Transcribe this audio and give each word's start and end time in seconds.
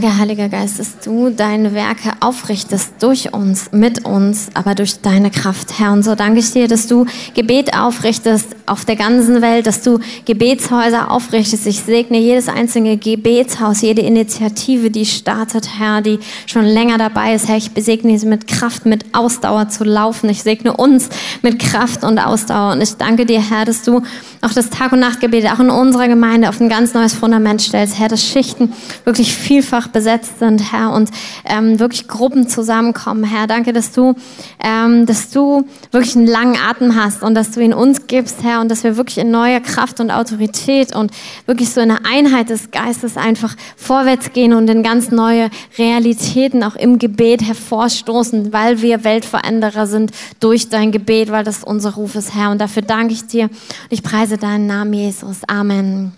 Danke, 0.00 0.16
Heiliger 0.16 0.48
Geist, 0.48 0.78
dass 0.78 1.00
du 1.00 1.30
deine 1.30 1.74
Werke 1.74 2.12
aufrichtest 2.20 3.02
durch 3.02 3.32
uns, 3.32 3.72
mit 3.72 4.04
uns, 4.04 4.48
aber 4.54 4.76
durch 4.76 5.00
deine 5.00 5.28
Kraft, 5.28 5.80
Herr. 5.80 5.92
Und 5.92 6.04
so 6.04 6.14
danke 6.14 6.38
ich 6.38 6.52
dir, 6.52 6.68
dass 6.68 6.86
du 6.86 7.04
Gebet 7.34 7.76
aufrichtest 7.76 8.54
auf 8.68 8.84
der 8.84 8.96
ganzen 8.96 9.42
Welt, 9.42 9.66
dass 9.66 9.82
du 9.82 9.98
Gebetshäuser 10.24 11.10
aufrichtest. 11.10 11.66
Ich 11.66 11.80
segne 11.80 12.18
jedes 12.18 12.48
einzelne 12.48 12.96
Gebetshaus, 12.96 13.82
jede 13.82 14.02
Initiative, 14.02 14.90
die 14.90 15.06
startet, 15.06 15.78
Herr, 15.78 16.00
die 16.00 16.18
schon 16.46 16.64
länger 16.64 16.98
dabei 16.98 17.34
ist. 17.34 17.48
Herr, 17.48 17.56
ich 17.56 17.72
besegne 17.72 18.18
sie 18.18 18.26
mit 18.26 18.46
Kraft, 18.46 18.86
mit 18.86 19.06
Ausdauer 19.14 19.68
zu 19.68 19.84
laufen. 19.84 20.28
Ich 20.30 20.42
segne 20.42 20.76
uns 20.76 21.08
mit 21.42 21.58
Kraft 21.58 22.04
und 22.04 22.18
Ausdauer. 22.18 22.72
Und 22.72 22.82
ich 22.82 22.94
danke 22.94 23.26
dir, 23.26 23.40
Herr, 23.40 23.64
dass 23.64 23.82
du 23.82 24.02
auch 24.40 24.52
das 24.52 24.70
Tag- 24.70 24.92
und 24.92 25.00
Nachtgebet 25.00 25.46
auch 25.46 25.60
in 25.60 25.70
unserer 25.70 26.08
Gemeinde 26.08 26.48
auf 26.48 26.60
ein 26.60 26.68
ganz 26.68 26.94
neues 26.94 27.14
Fundament 27.14 27.60
stellst, 27.60 27.98
Herr, 27.98 28.08
dass 28.08 28.22
Schichten 28.22 28.72
wirklich 29.04 29.34
vielfach 29.34 29.88
besetzt 29.88 30.38
sind, 30.38 30.72
Herr, 30.72 30.92
und 30.92 31.10
ähm, 31.44 31.78
wirklich 31.78 32.08
Gruppen 32.08 32.48
zusammenkommen, 32.48 33.24
Herr. 33.24 33.46
Danke, 33.46 33.72
dass 33.72 33.92
du, 33.92 34.14
ähm, 34.62 35.06
dass 35.06 35.30
du 35.30 35.64
wirklich 35.90 36.16
einen 36.16 36.26
langen 36.26 36.56
Atem 36.56 36.94
hast 36.94 37.22
und 37.22 37.34
dass 37.34 37.50
du 37.50 37.60
ihn 37.60 37.74
uns 37.74 38.06
gibst, 38.06 38.42
Herr, 38.42 38.57
und 38.60 38.70
dass 38.70 38.84
wir 38.84 38.96
wirklich 38.96 39.18
in 39.18 39.30
neue 39.30 39.60
Kraft 39.60 40.00
und 40.00 40.10
Autorität 40.10 40.94
und 40.94 41.10
wirklich 41.46 41.70
so 41.70 41.80
in 41.80 41.88
der 41.88 42.00
Einheit 42.04 42.50
des 42.50 42.70
Geistes 42.70 43.16
einfach 43.16 43.56
vorwärts 43.76 44.32
gehen 44.32 44.52
und 44.52 44.68
in 44.68 44.82
ganz 44.82 45.10
neue 45.10 45.50
Realitäten 45.76 46.62
auch 46.64 46.76
im 46.76 46.98
Gebet 46.98 47.42
hervorstoßen, 47.42 48.52
weil 48.52 48.82
wir 48.82 49.04
Weltveränderer 49.04 49.86
sind 49.86 50.12
durch 50.40 50.68
dein 50.68 50.92
Gebet, 50.92 51.30
weil 51.30 51.44
das 51.44 51.64
unser 51.64 51.94
Ruf 51.94 52.14
ist, 52.14 52.34
Herr. 52.34 52.50
Und 52.50 52.60
dafür 52.60 52.82
danke 52.82 53.14
ich 53.14 53.26
dir 53.26 53.44
und 53.44 53.52
ich 53.90 54.02
preise 54.02 54.38
deinen 54.38 54.66
Namen, 54.66 54.92
Jesus. 54.92 55.38
Amen. 55.46 56.12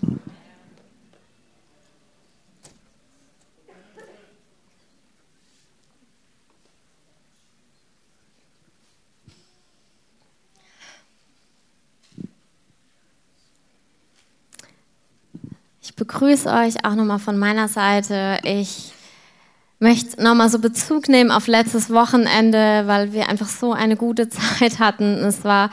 Ich 15.91 15.97
begrüße 15.97 16.49
euch 16.49 16.85
auch 16.85 16.95
nochmal 16.95 17.19
von 17.19 17.37
meiner 17.37 17.67
Seite. 17.67 18.39
Ich 18.43 18.93
möchte 19.79 20.23
nochmal 20.23 20.47
so 20.47 20.57
Bezug 20.59 21.09
nehmen 21.09 21.31
auf 21.31 21.47
letztes 21.47 21.89
Wochenende, 21.89 22.83
weil 22.85 23.11
wir 23.11 23.27
einfach 23.27 23.49
so 23.49 23.73
eine 23.73 23.97
gute 23.97 24.29
Zeit 24.29 24.79
hatten. 24.79 25.17
Es 25.17 25.43
war 25.43 25.69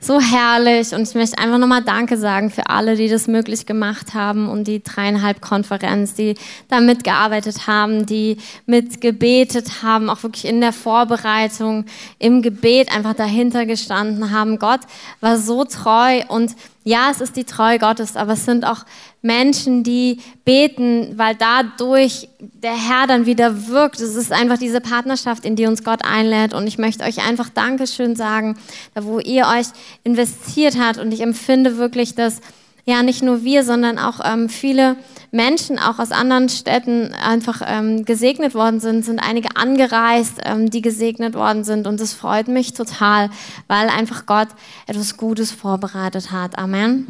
so 0.00 0.20
herrlich 0.20 0.94
und 0.94 1.02
ich 1.06 1.14
möchte 1.14 1.36
einfach 1.36 1.58
nochmal 1.58 1.82
Danke 1.82 2.16
sagen 2.16 2.50
für 2.50 2.70
alle, 2.70 2.96
die 2.96 3.08
das 3.08 3.26
möglich 3.26 3.66
gemacht 3.66 4.14
haben 4.14 4.48
und 4.48 4.66
die 4.66 4.82
dreieinhalb 4.82 5.42
Konferenz, 5.42 6.14
die 6.14 6.34
da 6.68 6.80
mitgearbeitet 6.80 7.66
haben, 7.66 8.06
die 8.06 8.38
mitgebetet 8.64 9.82
haben, 9.82 10.08
auch 10.08 10.22
wirklich 10.22 10.46
in 10.46 10.62
der 10.62 10.72
Vorbereitung, 10.72 11.84
im 12.18 12.40
Gebet 12.40 12.90
einfach 12.90 13.14
dahinter 13.14 13.66
gestanden 13.66 14.30
haben. 14.30 14.58
Gott 14.58 14.80
war 15.20 15.36
so 15.36 15.64
treu 15.64 16.22
und 16.28 16.54
ja, 16.88 17.10
es 17.10 17.20
ist 17.20 17.36
die 17.36 17.44
Treue 17.44 17.78
Gottes, 17.78 18.16
aber 18.16 18.32
es 18.32 18.46
sind 18.46 18.64
auch 18.64 18.86
Menschen, 19.20 19.84
die 19.84 20.20
beten, 20.46 21.18
weil 21.18 21.34
dadurch 21.34 22.30
der 22.40 22.72
Herr 22.72 23.06
dann 23.06 23.26
wieder 23.26 23.68
wirkt. 23.68 24.00
Es 24.00 24.14
ist 24.14 24.32
einfach 24.32 24.56
diese 24.56 24.80
Partnerschaft, 24.80 25.44
in 25.44 25.54
die 25.54 25.66
uns 25.66 25.84
Gott 25.84 26.00
einlädt. 26.02 26.54
Und 26.54 26.66
ich 26.66 26.78
möchte 26.78 27.04
euch 27.04 27.26
einfach 27.28 27.50
Dankeschön 27.50 28.16
sagen, 28.16 28.56
da 28.94 29.04
wo 29.04 29.18
ihr 29.18 29.46
euch 29.46 29.66
investiert 30.02 30.78
habt. 30.80 30.98
Und 30.98 31.12
ich 31.12 31.20
empfinde 31.20 31.76
wirklich, 31.76 32.14
dass 32.14 32.40
ja 32.88 33.02
nicht 33.02 33.22
nur 33.22 33.44
wir, 33.44 33.64
sondern 33.64 33.98
auch 33.98 34.20
ähm, 34.24 34.48
viele 34.48 34.96
Menschen 35.30 35.78
auch 35.78 35.98
aus 35.98 36.10
anderen 36.10 36.48
Städten 36.48 37.12
einfach 37.12 37.60
ähm, 37.64 38.04
gesegnet 38.04 38.54
worden 38.54 38.80
sind, 38.80 39.04
sind 39.04 39.18
einige 39.18 39.56
angereist, 39.56 40.40
ähm, 40.44 40.70
die 40.70 40.80
gesegnet 40.80 41.34
worden 41.34 41.64
sind. 41.64 41.86
Und 41.86 42.00
das 42.00 42.14
freut 42.14 42.48
mich 42.48 42.72
total, 42.72 43.30
weil 43.66 43.88
einfach 43.90 44.24
Gott 44.26 44.48
etwas 44.86 45.16
Gutes 45.16 45.52
vorbereitet 45.52 46.32
hat. 46.32 46.58
Amen. 46.58 47.08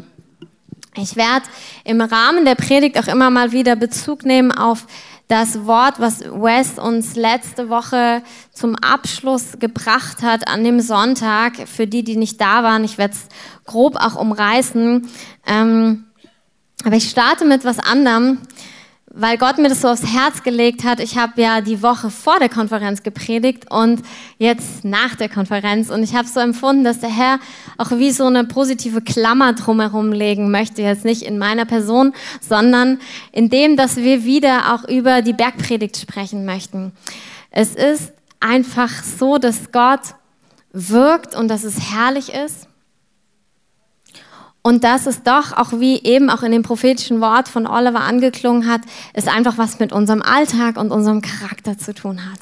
Ich 0.97 1.15
werde 1.15 1.45
im 1.85 2.01
Rahmen 2.01 2.45
der 2.45 2.55
Predigt 2.55 2.99
auch 2.99 3.07
immer 3.07 3.29
mal 3.29 3.51
wieder 3.51 3.75
Bezug 3.75 4.25
nehmen 4.25 4.51
auf 4.51 4.85
das 5.29 5.67
Wort, 5.67 5.99
was 5.99 6.21
Wes 6.21 6.79
uns 6.79 7.15
letzte 7.15 7.69
Woche 7.69 8.23
zum 8.51 8.75
Abschluss 8.75 9.59
gebracht 9.59 10.23
hat 10.23 10.47
an 10.47 10.63
dem 10.63 10.79
Sonntag. 10.79 11.67
Für 11.67 11.85
die, 11.85 12.03
die 12.03 12.17
nicht 12.17 12.41
da 12.41 12.63
waren, 12.63 12.83
ich 12.83 12.97
werde 12.97 13.13
es 13.13 13.27
grob 13.63 13.95
auch 13.95 14.15
umreißen. 14.15 15.07
Ähm, 15.45 16.05
aber 16.83 16.95
ich 16.95 17.11
starte 17.11 17.45
mit 17.45 17.63
was 17.63 17.77
anderem 17.77 18.39
weil 19.11 19.37
Gott 19.37 19.57
mir 19.57 19.69
das 19.69 19.81
so 19.81 19.87
aufs 19.87 20.05
Herz 20.05 20.43
gelegt 20.43 20.83
hat. 20.83 20.99
Ich 20.99 21.17
habe 21.17 21.41
ja 21.41 21.61
die 21.61 21.81
Woche 21.81 22.09
vor 22.11 22.37
der 22.39 22.49
Konferenz 22.49 23.01
gepredigt 23.01 23.65
und 23.69 24.03
jetzt 24.37 24.85
nach 24.85 25.15
der 25.15 25.29
Konferenz. 25.29 25.89
Und 25.89 26.03
ich 26.03 26.15
habe 26.15 26.27
so 26.27 26.39
empfunden, 26.39 26.83
dass 26.83 26.99
der 26.99 27.09
Herr 27.09 27.39
auch 27.77 27.91
wie 27.91 28.11
so 28.11 28.25
eine 28.25 28.43
positive 28.43 29.01
Klammer 29.01 29.53
drumherum 29.53 30.11
legen 30.11 30.51
möchte. 30.51 30.83
Jetzt 30.83 31.05
nicht 31.05 31.23
in 31.23 31.39
meiner 31.39 31.65
Person, 31.65 32.13
sondern 32.39 32.99
in 33.31 33.49
dem, 33.49 33.77
dass 33.77 33.97
wir 33.97 34.23
wieder 34.25 34.75
auch 34.75 34.87
über 34.87 35.21
die 35.21 35.33
Bergpredigt 35.33 35.97
sprechen 35.97 36.45
möchten. 36.45 36.91
Es 37.49 37.75
ist 37.75 38.13
einfach 38.39 38.91
so, 39.03 39.37
dass 39.37 39.71
Gott 39.71 40.01
wirkt 40.71 41.35
und 41.35 41.47
dass 41.47 41.63
es 41.63 41.91
herrlich 41.91 42.31
ist. 42.31 42.68
Und 44.61 44.83
dass 44.83 45.05
es 45.05 45.23
doch, 45.23 45.53
auch 45.55 45.79
wie 45.79 46.03
eben 46.03 46.29
auch 46.29 46.43
in 46.43 46.51
dem 46.51 46.63
prophetischen 46.63 47.21
Wort 47.21 47.47
von 47.47 47.65
Oliver 47.65 48.01
angeklungen 48.01 48.67
hat, 48.67 48.81
es 49.13 49.27
einfach 49.27 49.57
was 49.57 49.79
mit 49.79 49.93
unserem 49.93 50.21
Alltag 50.21 50.77
und 50.77 50.91
unserem 50.91 51.21
Charakter 51.21 51.77
zu 51.77 51.93
tun 51.93 52.19
hat. 52.29 52.39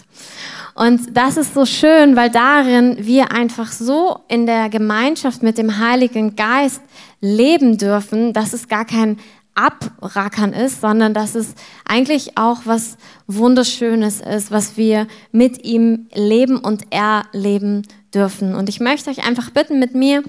Und 0.73 1.16
das 1.17 1.38
ist 1.38 1.53
so 1.53 1.66
schön, 1.66 2.16
weil 2.16 2.29
darin 2.29 2.97
wir 3.00 3.31
einfach 3.31 3.72
so 3.72 4.19
in 4.27 4.45
der 4.45 4.69
Gemeinschaft 4.69 5.41
mit 5.41 5.57
dem 5.57 5.79
Heiligen 5.79 6.35
Geist 6.35 6.81
leben 7.19 7.77
dürfen, 7.77 8.33
dass 8.33 8.53
es 8.53 8.67
gar 8.67 8.85
kein 8.85 9.17
Abrackern 9.56 10.53
ist, 10.53 10.81
sondern 10.81 11.16
dass 11.16 11.33
es 11.33 11.56
eigentlich 11.83 12.38
auch 12.38 12.61
was 12.66 12.97
Wunderschönes 13.25 14.22
ist, 14.22 14.51
was 14.51 14.77
wir 14.77 15.07
mit 15.31 15.66
ihm 15.66 16.07
leben 16.13 16.57
und 16.57 16.83
erleben 16.91 17.88
dürfen. 18.13 18.53
Und 18.53 18.69
ich 18.69 18.79
möchte 18.79 19.09
euch 19.09 19.25
einfach 19.25 19.50
bitten, 19.50 19.79
mit 19.79 19.95
mir 19.95 20.23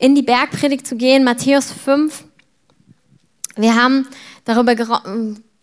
in 0.00 0.14
die 0.14 0.22
Bergpredigt 0.22 0.86
zu 0.86 0.96
gehen, 0.96 1.22
Matthäus 1.22 1.70
5. 1.70 2.24
Wir 3.54 3.76
haben 3.76 4.08
darüber 4.44 4.74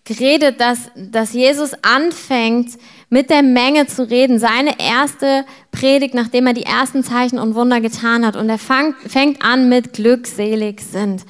geredet, 0.04 0.62
dass, 0.62 0.92
dass 0.96 1.34
Jesus 1.34 1.72
anfängt, 1.82 2.78
mit 3.10 3.30
der 3.32 3.42
Menge 3.42 3.88
zu 3.88 4.08
reden. 4.08 4.38
Seine 4.38 4.80
erste 4.80 5.44
Predigt, 5.72 6.14
nachdem 6.14 6.46
er 6.46 6.54
die 6.54 6.66
ersten 6.66 7.04
Zeichen 7.04 7.40
und 7.40 7.56
Wunder 7.56 7.82
getan 7.82 8.26
hat. 8.26 8.36
Und 8.36 8.50
er 8.50 8.60
fang, 8.60 8.94
fängt 9.08 9.44
an 9.44 9.70
mit 9.70 9.94
glückselig 9.94 10.82
sind. 10.82 11.26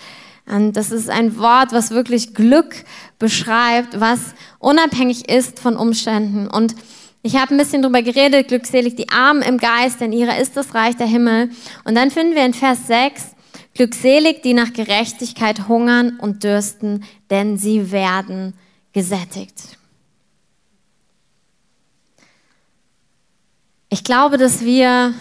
Und 0.46 0.73
das 0.73 0.91
ist 0.91 1.09
ein 1.09 1.38
Wort, 1.38 1.72
was 1.72 1.91
wirklich 1.91 2.34
Glück 2.34 2.84
beschreibt, 3.19 4.00
was 4.00 4.19
unabhängig 4.59 5.29
ist 5.29 5.59
von 5.59 5.78
Umständen. 5.78 6.47
Und 6.47 6.75
ich 7.28 7.36
habe 7.36 7.54
ein 7.54 7.58
bisschen 7.58 7.82
darüber 7.82 8.02
geredet, 8.02 8.48
glückselig 8.48 8.96
die 8.96 9.10
Armen 9.10 9.42
im 9.42 9.58
Geist, 9.58 10.00
denn 10.00 10.14
ihrer 10.14 10.38
ist 10.38 10.56
das 10.56 10.74
Reich 10.74 10.96
der 10.96 11.08
Himmel. 11.08 11.50
Und 11.84 11.96
dann 11.96 12.10
finden 12.10 12.36
wir 12.36 12.46
in 12.46 12.54
Vers 12.54 12.88
6, 12.88 13.36
glückselig 13.74 14.44
die 14.44 14.54
nach 14.54 14.72
Gerechtigkeit 14.72 15.68
hungern 15.68 16.18
und 16.22 16.46
dürsten, 16.46 17.04
denn 17.30 17.58
sie 17.58 17.92
werden 17.92 18.54
gesättigt. 18.94 19.78
Ich 23.90 24.06
glaube, 24.06 24.38
dass 24.38 24.64
wir 24.64 25.14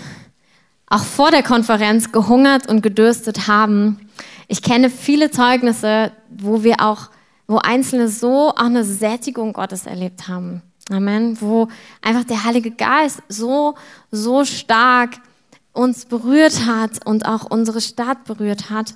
auch 0.87 1.03
vor 1.03 1.33
der 1.33 1.43
Konferenz 1.43 2.13
gehungert 2.13 2.69
und 2.69 2.83
gedürstet 2.83 3.49
haben. 3.49 4.09
Ich 4.47 4.63
kenne 4.63 4.91
viele 4.91 5.33
Zeugnisse, 5.33 6.13
wo 6.31 6.63
wir 6.63 6.77
auch, 6.79 7.11
wo 7.49 7.59
Einzelne 7.59 8.07
so 8.07 8.51
auch 8.51 8.59
eine 8.59 8.85
Sättigung 8.85 9.53
Gottes 9.53 9.87
erlebt 9.87 10.29
haben. 10.29 10.63
Amen. 10.91 11.41
Wo 11.41 11.69
einfach 12.01 12.25
der 12.25 12.45
Heilige 12.45 12.71
Geist 12.71 13.21
so, 13.29 13.75
so 14.11 14.45
stark 14.45 15.17
uns 15.73 16.07
berührt 16.07 16.65
hat 16.65 17.05
und 17.05 17.27
auch 17.27 17.51
unsere 17.51 17.81
Stadt 17.81 18.25
berührt 18.25 18.71
hat. 18.71 18.95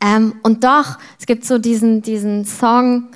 Ähm, 0.00 0.34
und 0.42 0.64
doch, 0.64 0.98
es 1.18 1.26
gibt 1.26 1.44
so 1.44 1.58
diesen, 1.58 2.02
diesen 2.02 2.44
Song, 2.44 3.08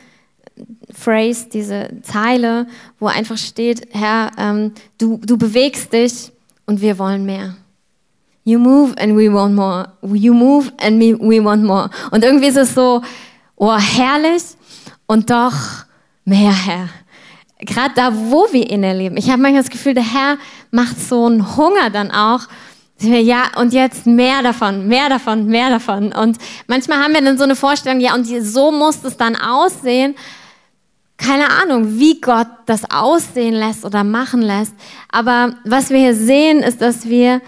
Phrase, 0.92 1.48
diese 1.52 1.88
Zeile, 2.02 2.66
wo 3.00 3.06
einfach 3.06 3.38
steht, 3.38 3.88
Herr, 3.92 4.30
ähm, 4.36 4.72
du, 4.98 5.18
du 5.18 5.36
bewegst 5.36 5.92
dich 5.92 6.30
und 6.66 6.80
wir 6.80 6.98
wollen 6.98 7.24
mehr. 7.24 7.56
You 8.44 8.58
move 8.58 8.94
and 8.98 9.16
we 9.16 9.32
want 9.32 9.54
more. 9.54 9.88
You 10.02 10.34
move 10.34 10.70
and 10.80 11.00
we 11.00 11.42
want 11.42 11.64
more. 11.64 11.88
Und 12.10 12.22
irgendwie 12.22 12.48
ist 12.48 12.58
es 12.58 12.74
so, 12.74 13.00
oh, 13.56 13.76
herrlich 13.76 14.42
und 15.06 15.30
doch 15.30 15.54
mehr, 16.24 16.52
Herr 16.52 16.88
gerade 17.58 17.94
da, 17.94 18.12
wo 18.12 18.46
wir 18.52 18.70
ihn 18.70 18.82
erleben. 18.82 19.16
Ich 19.16 19.30
habe 19.30 19.40
manchmal 19.40 19.62
das 19.62 19.70
Gefühl, 19.70 19.94
der 19.94 20.12
Herr 20.12 20.38
macht 20.70 21.00
so 21.00 21.26
einen 21.26 21.56
Hunger 21.56 21.90
dann 21.90 22.10
auch. 22.10 22.40
Ja, 23.00 23.50
und 23.56 23.72
jetzt 23.72 24.06
mehr 24.06 24.42
davon, 24.42 24.86
mehr 24.86 25.08
davon, 25.08 25.46
mehr 25.46 25.68
davon. 25.68 26.12
Und 26.12 26.38
manchmal 26.68 26.98
haben 27.02 27.12
wir 27.12 27.22
dann 27.22 27.38
so 27.38 27.44
eine 27.44 27.56
Vorstellung, 27.56 28.00
ja, 28.00 28.14
und 28.14 28.24
so 28.24 28.70
muss 28.70 29.02
es 29.04 29.16
dann 29.16 29.36
aussehen. 29.36 30.14
keine 31.16 31.50
Ahnung, 31.50 31.98
wie 31.98 32.20
Gott 32.20 32.48
das 32.66 32.90
aussehen 32.90 33.54
lässt 33.54 33.84
oder 33.84 34.04
machen 34.04 34.42
lässt. 34.42 34.74
Aber 35.10 35.54
was 35.64 35.90
wir 35.90 35.98
hier 35.98 36.14
sehen, 36.14 36.60
ist, 36.60 36.80
dass 36.80 37.08
wir 37.08 37.40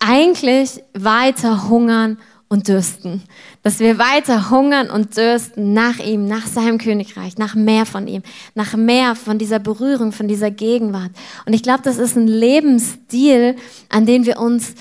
eigentlich 0.00 0.82
weiter 0.94 1.68
hungern 1.68 2.18
und 2.48 2.68
dürsten. 2.68 3.22
Dass 3.66 3.80
wir 3.80 3.98
weiter 3.98 4.48
hungern 4.50 4.90
und 4.90 5.16
dürsten 5.16 5.72
nach 5.72 5.98
ihm, 5.98 6.28
nach 6.28 6.46
seinem 6.46 6.78
Königreich, 6.78 7.36
nach 7.36 7.56
mehr 7.56 7.84
von 7.84 8.06
ihm, 8.06 8.22
nach 8.54 8.76
mehr 8.76 9.16
von 9.16 9.38
dieser 9.38 9.58
Berührung, 9.58 10.12
von 10.12 10.28
dieser 10.28 10.52
Gegenwart. 10.52 11.10
Und 11.46 11.52
ich 11.52 11.64
glaube, 11.64 11.80
das 11.82 11.98
ist 11.98 12.14
ein 12.14 12.28
Lebensstil, 12.28 13.56
an 13.88 14.06
den 14.06 14.24
wir 14.24 14.38
uns 14.38 14.74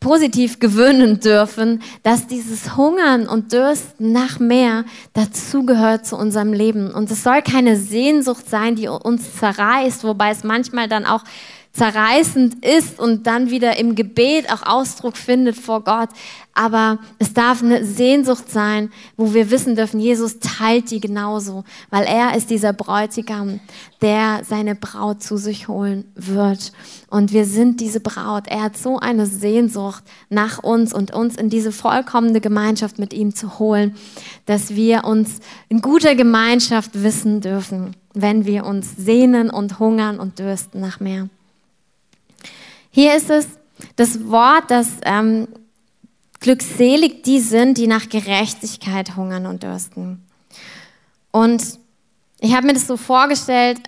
positiv 0.00 0.58
gewöhnen 0.58 1.20
dürfen, 1.20 1.80
dass 2.02 2.26
dieses 2.26 2.76
Hungern 2.76 3.28
und 3.28 3.52
Dürsten 3.52 4.10
nach 4.10 4.40
mehr 4.40 4.84
dazugehört 5.12 6.04
zu 6.04 6.16
unserem 6.16 6.52
Leben. 6.52 6.90
Und 6.92 7.12
es 7.12 7.22
soll 7.22 7.40
keine 7.42 7.76
Sehnsucht 7.76 8.50
sein, 8.50 8.74
die 8.74 8.88
uns 8.88 9.36
zerreißt, 9.36 10.02
wobei 10.02 10.30
es 10.30 10.42
manchmal 10.42 10.88
dann 10.88 11.06
auch 11.06 11.22
zerreißend 11.78 12.64
ist 12.64 12.98
und 12.98 13.26
dann 13.26 13.50
wieder 13.50 13.78
im 13.78 13.94
Gebet 13.94 14.52
auch 14.52 14.66
Ausdruck 14.66 15.16
findet 15.16 15.56
vor 15.56 15.84
Gott. 15.84 16.10
Aber 16.52 16.98
es 17.20 17.32
darf 17.32 17.62
eine 17.62 17.84
Sehnsucht 17.84 18.50
sein, 18.50 18.90
wo 19.16 19.32
wir 19.32 19.52
wissen 19.52 19.76
dürfen, 19.76 20.00
Jesus 20.00 20.40
teilt 20.40 20.90
die 20.90 20.98
genauso, 20.98 21.62
weil 21.90 22.02
er 22.04 22.36
ist 22.36 22.50
dieser 22.50 22.72
Bräutigam, 22.72 23.60
der 24.00 24.42
seine 24.44 24.74
Braut 24.74 25.22
zu 25.22 25.36
sich 25.36 25.68
holen 25.68 26.04
wird. 26.16 26.72
Und 27.10 27.32
wir 27.32 27.44
sind 27.44 27.80
diese 27.80 28.00
Braut. 28.00 28.48
Er 28.48 28.62
hat 28.64 28.76
so 28.76 28.98
eine 28.98 29.26
Sehnsucht 29.26 30.02
nach 30.30 30.58
uns 30.58 30.92
und 30.92 31.12
uns 31.12 31.36
in 31.36 31.48
diese 31.48 31.70
vollkommene 31.70 32.40
Gemeinschaft 32.40 32.98
mit 32.98 33.14
ihm 33.14 33.36
zu 33.36 33.60
holen, 33.60 33.94
dass 34.46 34.74
wir 34.74 35.04
uns 35.04 35.38
in 35.68 35.80
guter 35.80 36.16
Gemeinschaft 36.16 37.04
wissen 37.04 37.40
dürfen, 37.40 37.94
wenn 38.14 38.46
wir 38.46 38.66
uns 38.66 38.96
sehnen 38.96 39.48
und 39.48 39.78
hungern 39.78 40.18
und 40.18 40.40
dürsten 40.40 40.80
nach 40.80 40.98
mehr. 40.98 41.28
Hier 42.98 43.14
ist 43.14 43.30
es 43.30 43.46
das 43.94 44.28
Wort, 44.28 44.72
das 44.72 44.88
ähm, 45.04 45.46
glückselig 46.40 47.22
die 47.22 47.38
sind, 47.38 47.78
die 47.78 47.86
nach 47.86 48.08
Gerechtigkeit 48.08 49.14
hungern 49.14 49.46
und 49.46 49.62
dürsten. 49.62 50.26
Und 51.30 51.62
ich 52.40 52.56
habe 52.56 52.66
mir 52.66 52.72
das 52.72 52.88
so 52.88 52.96
vorgestellt, 52.96 53.78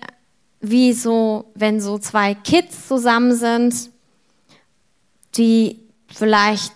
wie 0.61 0.93
so, 0.93 1.51
wenn 1.55 1.81
so 1.81 1.97
zwei 1.97 2.35
Kids 2.35 2.87
zusammen 2.87 3.35
sind, 3.35 3.89
die 5.35 5.81
vielleicht 6.07 6.71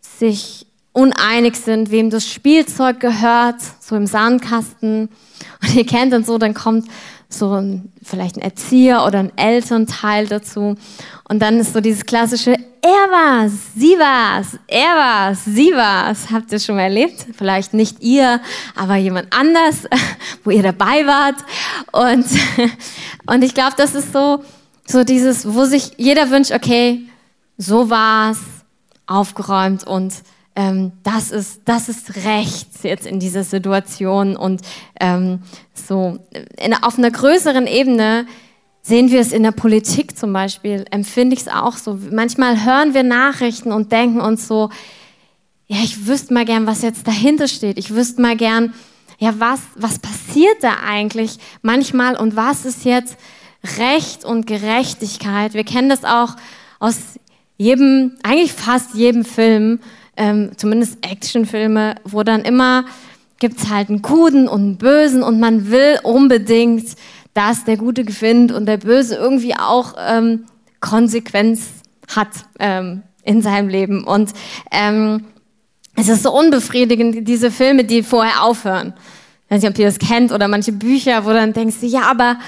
sich 0.00 0.68
uneinig 0.92 1.56
sind, 1.56 1.90
wem 1.90 2.08
das 2.08 2.28
Spielzeug 2.28 3.00
gehört, 3.00 3.60
so 3.80 3.96
im 3.96 4.06
Sandkasten. 4.06 5.08
Und 5.60 5.74
ihr 5.74 5.84
kennt 5.84 6.12
dann 6.12 6.22
so, 6.22 6.38
dann 6.38 6.54
kommt 6.54 6.86
so 7.38 7.52
ein, 7.52 7.92
vielleicht 8.02 8.36
ein 8.36 8.42
Erzieher 8.42 9.04
oder 9.04 9.18
ein 9.18 9.36
Elternteil 9.36 10.26
dazu. 10.26 10.76
Und 11.28 11.40
dann 11.40 11.58
ist 11.58 11.72
so 11.72 11.80
dieses 11.80 12.04
klassische, 12.04 12.52
er 12.52 12.90
war's, 13.10 13.52
sie 13.74 13.98
war's, 13.98 14.58
er 14.66 14.96
war's, 14.96 15.44
sie 15.44 15.72
war's. 15.72 16.30
Habt 16.30 16.52
ihr 16.52 16.60
schon 16.60 16.76
mal 16.76 16.82
erlebt? 16.82 17.26
Vielleicht 17.36 17.72
nicht 17.72 18.02
ihr, 18.02 18.40
aber 18.76 18.96
jemand 18.96 19.32
anders, 19.32 19.84
wo 20.44 20.50
ihr 20.50 20.62
dabei 20.62 21.06
wart. 21.06 21.36
Und, 21.92 22.26
und 23.26 23.42
ich 23.42 23.54
glaube, 23.54 23.74
das 23.76 23.94
ist 23.94 24.12
so, 24.12 24.44
so 24.86 25.02
dieses, 25.02 25.54
wo 25.54 25.64
sich 25.64 25.92
jeder 25.96 26.30
wünscht, 26.30 26.52
okay, 26.52 27.02
so 27.56 27.88
war's, 27.88 28.40
aufgeräumt 29.06 29.84
und 29.86 30.12
ähm, 30.56 30.92
das, 31.02 31.30
ist, 31.30 31.62
das 31.64 31.88
ist 31.88 32.24
rechts 32.24 32.82
jetzt 32.82 33.06
in 33.06 33.18
dieser 33.18 33.44
Situation. 33.44 34.36
Und 34.36 34.62
ähm, 35.00 35.40
so 35.74 36.18
in, 36.56 36.74
auf 36.74 36.98
einer 36.98 37.10
größeren 37.10 37.66
Ebene 37.66 38.26
sehen 38.82 39.10
wir 39.10 39.20
es 39.20 39.32
in 39.32 39.42
der 39.42 39.52
Politik 39.52 40.16
zum 40.16 40.32
Beispiel, 40.32 40.84
empfinde 40.90 41.34
ich 41.34 41.42
es 41.42 41.48
auch 41.48 41.76
so. 41.76 41.98
Manchmal 42.10 42.64
hören 42.64 42.94
wir 42.94 43.02
Nachrichten 43.02 43.72
und 43.72 43.90
denken 43.92 44.20
uns 44.20 44.46
so, 44.46 44.70
ja, 45.66 45.78
ich 45.82 46.06
wüsste 46.06 46.34
mal 46.34 46.44
gern, 46.44 46.66
was 46.66 46.82
jetzt 46.82 47.06
dahinter 47.06 47.48
steht. 47.48 47.78
Ich 47.78 47.94
wüsste 47.94 48.20
mal 48.20 48.36
gern, 48.36 48.74
ja, 49.18 49.34
was, 49.38 49.60
was 49.76 49.98
passiert 49.98 50.62
da 50.62 50.76
eigentlich 50.86 51.38
manchmal 51.62 52.16
und 52.16 52.36
was 52.36 52.66
ist 52.66 52.84
jetzt 52.84 53.16
Recht 53.78 54.24
und 54.24 54.46
Gerechtigkeit? 54.46 55.54
Wir 55.54 55.64
kennen 55.64 55.88
das 55.88 56.04
auch 56.04 56.36
aus 56.78 56.98
jedem, 57.56 58.18
eigentlich 58.22 58.52
fast 58.52 58.94
jedem 58.94 59.24
Film, 59.24 59.80
ähm, 60.16 60.52
zumindest 60.56 60.98
Actionfilme, 61.04 61.96
wo 62.04 62.22
dann 62.22 62.42
immer 62.42 62.84
gibt 63.40 63.58
es 63.60 63.68
halt 63.68 63.88
einen 63.88 64.02
Guten 64.02 64.48
und 64.48 64.60
einen 64.60 64.76
Bösen 64.76 65.22
und 65.22 65.40
man 65.40 65.70
will 65.70 65.98
unbedingt, 66.02 66.96
dass 67.34 67.64
der 67.64 67.76
Gute 67.76 68.04
gewinnt 68.04 68.52
und 68.52 68.66
der 68.66 68.78
Böse 68.78 69.16
irgendwie 69.16 69.54
auch 69.54 69.94
ähm, 69.98 70.44
Konsequenz 70.80 71.66
hat 72.14 72.28
ähm, 72.58 73.02
in 73.22 73.42
seinem 73.42 73.68
Leben. 73.68 74.04
Und 74.04 74.30
ähm, 74.70 75.24
es 75.96 76.08
ist 76.08 76.22
so 76.22 76.32
unbefriedigend, 76.32 77.26
diese 77.26 77.50
Filme, 77.50 77.84
die 77.84 78.02
vorher 78.02 78.42
aufhören. 78.42 78.94
Ich 79.46 79.50
weiß 79.50 79.62
nicht, 79.62 79.70
ob 79.70 79.78
ihr 79.78 79.86
das 79.86 79.98
kennt 79.98 80.32
oder 80.32 80.48
manche 80.48 80.72
Bücher, 80.72 81.24
wo 81.24 81.30
dann 81.30 81.52
denkst 81.52 81.76
du, 81.80 81.86
ja, 81.86 82.02
aber 82.02 82.38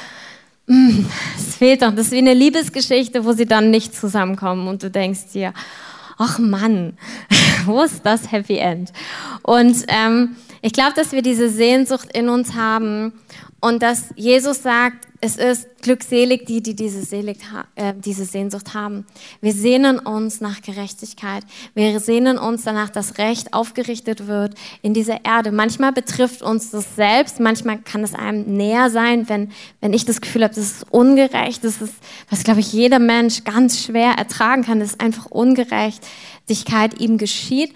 mh, 0.66 0.92
mm, 0.92 1.06
es 1.36 1.56
fehlt 1.56 1.82
doch. 1.82 1.90
Das 1.94 2.06
ist 2.06 2.12
wie 2.12 2.18
eine 2.18 2.34
Liebesgeschichte, 2.34 3.24
wo 3.24 3.32
sie 3.32 3.46
dann 3.46 3.70
nicht 3.70 3.94
zusammenkommen 3.94 4.68
und 4.68 4.82
du 4.82 4.90
denkst 4.90 5.32
dir, 5.32 5.52
ach 6.18 6.38
Mann, 6.38 6.96
wo 7.66 7.82
ist 7.82 8.04
das 8.04 8.32
Happy 8.32 8.58
End? 8.58 8.92
Und 9.42 9.84
ähm, 9.88 10.36
ich 10.62 10.72
glaube, 10.72 10.94
dass 10.96 11.12
wir 11.12 11.22
diese 11.22 11.48
Sehnsucht 11.48 12.08
in 12.12 12.28
uns 12.28 12.54
haben 12.54 13.12
und 13.66 13.82
dass 13.82 14.04
Jesus 14.14 14.62
sagt, 14.62 15.08
es 15.20 15.36
ist 15.36 15.66
glückselig 15.82 16.46
die, 16.46 16.62
die 16.62 16.76
diese, 16.76 17.02
Selig, 17.02 17.38
äh, 17.74 17.94
diese 17.96 18.24
Sehnsucht 18.24 18.74
haben. 18.74 19.04
Wir 19.40 19.52
sehnen 19.52 19.98
uns 19.98 20.40
nach 20.40 20.62
Gerechtigkeit. 20.62 21.42
Wir 21.74 21.98
sehnen 21.98 22.38
uns 22.38 22.62
danach, 22.62 22.90
dass 22.90 23.18
Recht 23.18 23.54
aufgerichtet 23.54 24.28
wird 24.28 24.54
in 24.82 24.94
dieser 24.94 25.24
Erde. 25.24 25.50
Manchmal 25.50 25.90
betrifft 25.90 26.42
uns 26.42 26.70
das 26.70 26.94
selbst, 26.94 27.40
manchmal 27.40 27.78
kann 27.78 28.04
es 28.04 28.14
einem 28.14 28.44
näher 28.56 28.88
sein, 28.88 29.28
wenn, 29.28 29.50
wenn 29.80 29.92
ich 29.92 30.04
das 30.04 30.20
Gefühl 30.20 30.44
habe, 30.44 30.54
das 30.54 30.64
ist 30.64 30.92
ungerecht. 30.92 31.64
Das 31.64 31.82
ist, 31.82 31.94
was, 32.30 32.44
glaube 32.44 32.60
ich, 32.60 32.72
jeder 32.72 33.00
Mensch 33.00 33.42
ganz 33.42 33.82
schwer 33.82 34.12
ertragen 34.12 34.62
kann. 34.62 34.78
Das 34.78 34.90
ist 34.90 35.00
einfach 35.00 35.26
Ungerechtigkeit 35.26 37.00
ihm 37.00 37.18
geschieht. 37.18 37.74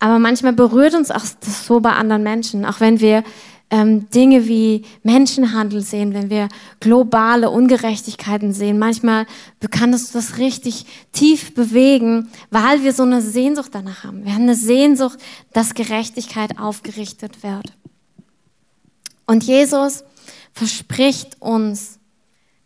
Aber 0.00 0.18
manchmal 0.18 0.52
berührt 0.52 0.94
uns 0.94 1.12
auch 1.12 1.22
das 1.40 1.64
so 1.64 1.78
bei 1.78 1.92
anderen 1.92 2.24
Menschen, 2.24 2.64
auch 2.64 2.80
wenn 2.80 2.98
wir 2.98 3.22
ähm, 3.70 4.08
Dinge 4.10 4.48
wie 4.48 4.84
Menschenhandel 5.02 5.82
sehen, 5.82 6.14
wenn 6.14 6.30
wir 6.30 6.48
globale 6.80 7.50
Ungerechtigkeiten 7.50 8.52
sehen. 8.52 8.78
Manchmal 8.78 9.26
kann 9.70 9.92
uns 9.92 10.10
das 10.12 10.38
richtig 10.38 10.86
tief 11.12 11.54
bewegen, 11.54 12.28
weil 12.50 12.82
wir 12.82 12.92
so 12.92 13.02
eine 13.02 13.20
Sehnsucht 13.20 13.74
danach 13.74 14.04
haben. 14.04 14.24
Wir 14.24 14.34
haben 14.34 14.44
eine 14.44 14.54
Sehnsucht, 14.54 15.18
dass 15.52 15.74
Gerechtigkeit 15.74 16.58
aufgerichtet 16.58 17.42
wird. 17.42 17.72
Und 19.26 19.44
Jesus 19.44 20.04
verspricht 20.52 21.40
uns, 21.40 21.98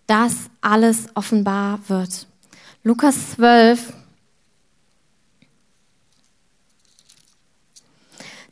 dass 0.07 0.35
alles 0.61 1.07
offenbar 1.15 1.81
wird. 1.89 2.27
Lukas 2.85 3.33
12, 3.33 3.93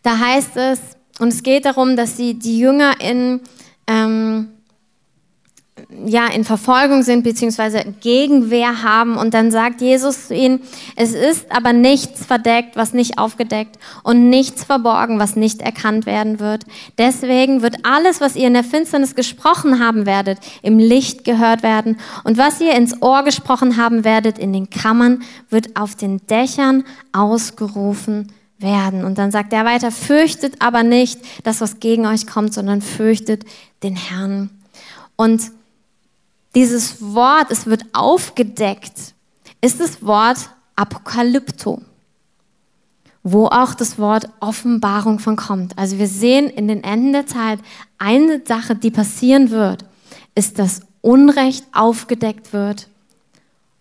da 0.02 0.18
heißt 0.18 0.56
es, 0.56 0.80
und 1.20 1.28
es 1.28 1.42
geht 1.42 1.66
darum, 1.66 1.96
dass 1.96 2.16
sie 2.16 2.34
die 2.34 2.58
Jünger 2.58 2.94
in, 2.98 3.40
ähm, 3.86 4.48
ja, 6.06 6.28
in 6.28 6.44
Verfolgung 6.44 7.02
sind, 7.02 7.24
beziehungsweise 7.24 7.84
Gegenwehr 8.00 8.82
haben. 8.82 9.16
Und 9.16 9.34
dann 9.34 9.50
sagt 9.50 9.82
Jesus 9.82 10.28
zu 10.28 10.34
ihnen, 10.34 10.60
es 10.96 11.12
ist 11.12 11.52
aber 11.52 11.74
nichts 11.74 12.24
verdeckt, 12.24 12.76
was 12.76 12.94
nicht 12.94 13.18
aufgedeckt 13.18 13.78
und 14.02 14.30
nichts 14.30 14.64
verborgen, 14.64 15.18
was 15.18 15.36
nicht 15.36 15.60
erkannt 15.60 16.06
werden 16.06 16.40
wird. 16.40 16.64
Deswegen 16.96 17.60
wird 17.60 17.84
alles, 17.84 18.22
was 18.22 18.34
ihr 18.34 18.46
in 18.46 18.54
der 18.54 18.64
Finsternis 18.64 19.14
gesprochen 19.14 19.78
haben 19.78 20.06
werdet, 20.06 20.38
im 20.62 20.78
Licht 20.78 21.24
gehört 21.24 21.62
werden. 21.62 21.98
Und 22.24 22.38
was 22.38 22.62
ihr 22.62 22.74
ins 22.74 23.02
Ohr 23.02 23.24
gesprochen 23.24 23.76
haben 23.76 24.04
werdet, 24.04 24.38
in 24.38 24.54
den 24.54 24.70
Kammern, 24.70 25.22
wird 25.50 25.76
auf 25.76 25.94
den 25.94 26.26
Dächern 26.28 26.84
ausgerufen 27.12 28.32
werden. 28.60 29.04
Und 29.04 29.18
dann 29.18 29.30
sagt 29.30 29.52
er 29.52 29.64
weiter, 29.64 29.90
fürchtet 29.90 30.60
aber 30.60 30.82
nicht 30.82 31.20
das, 31.44 31.60
was 31.60 31.80
gegen 31.80 32.06
euch 32.06 32.26
kommt, 32.26 32.54
sondern 32.54 32.82
fürchtet 32.82 33.44
den 33.82 33.96
Herrn. 33.96 34.50
Und 35.16 35.50
dieses 36.54 37.00
Wort, 37.00 37.50
es 37.50 37.66
wird 37.66 37.84
aufgedeckt, 37.92 39.14
ist 39.60 39.80
das 39.80 40.04
Wort 40.04 40.50
Apokalypto, 40.76 41.82
wo 43.22 43.46
auch 43.46 43.74
das 43.74 43.98
Wort 43.98 44.28
Offenbarung 44.40 45.18
von 45.18 45.36
kommt. 45.36 45.76
Also 45.78 45.98
wir 45.98 46.08
sehen 46.08 46.48
in 46.48 46.68
den 46.68 46.82
Enden 46.82 47.12
der 47.12 47.26
Zeit, 47.26 47.60
eine 47.98 48.40
Sache, 48.46 48.74
die 48.74 48.90
passieren 48.90 49.50
wird, 49.50 49.84
ist, 50.34 50.58
dass 50.58 50.80
Unrecht 51.02 51.64
aufgedeckt 51.72 52.52
wird 52.52 52.88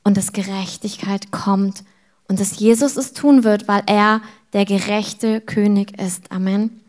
und 0.04 0.18
dass 0.18 0.34
Gerechtigkeit 0.34 1.32
kommt 1.32 1.84
und 2.30 2.40
dass 2.40 2.60
Jesus 2.60 2.96
es 2.96 3.12
tun 3.12 3.44
wird, 3.44 3.68
weil 3.68 3.84
er 3.88 4.22
der 4.54 4.64
gerechte 4.64 5.42
König 5.42 6.00
ist. 6.00 6.32
Amen. 6.32 6.80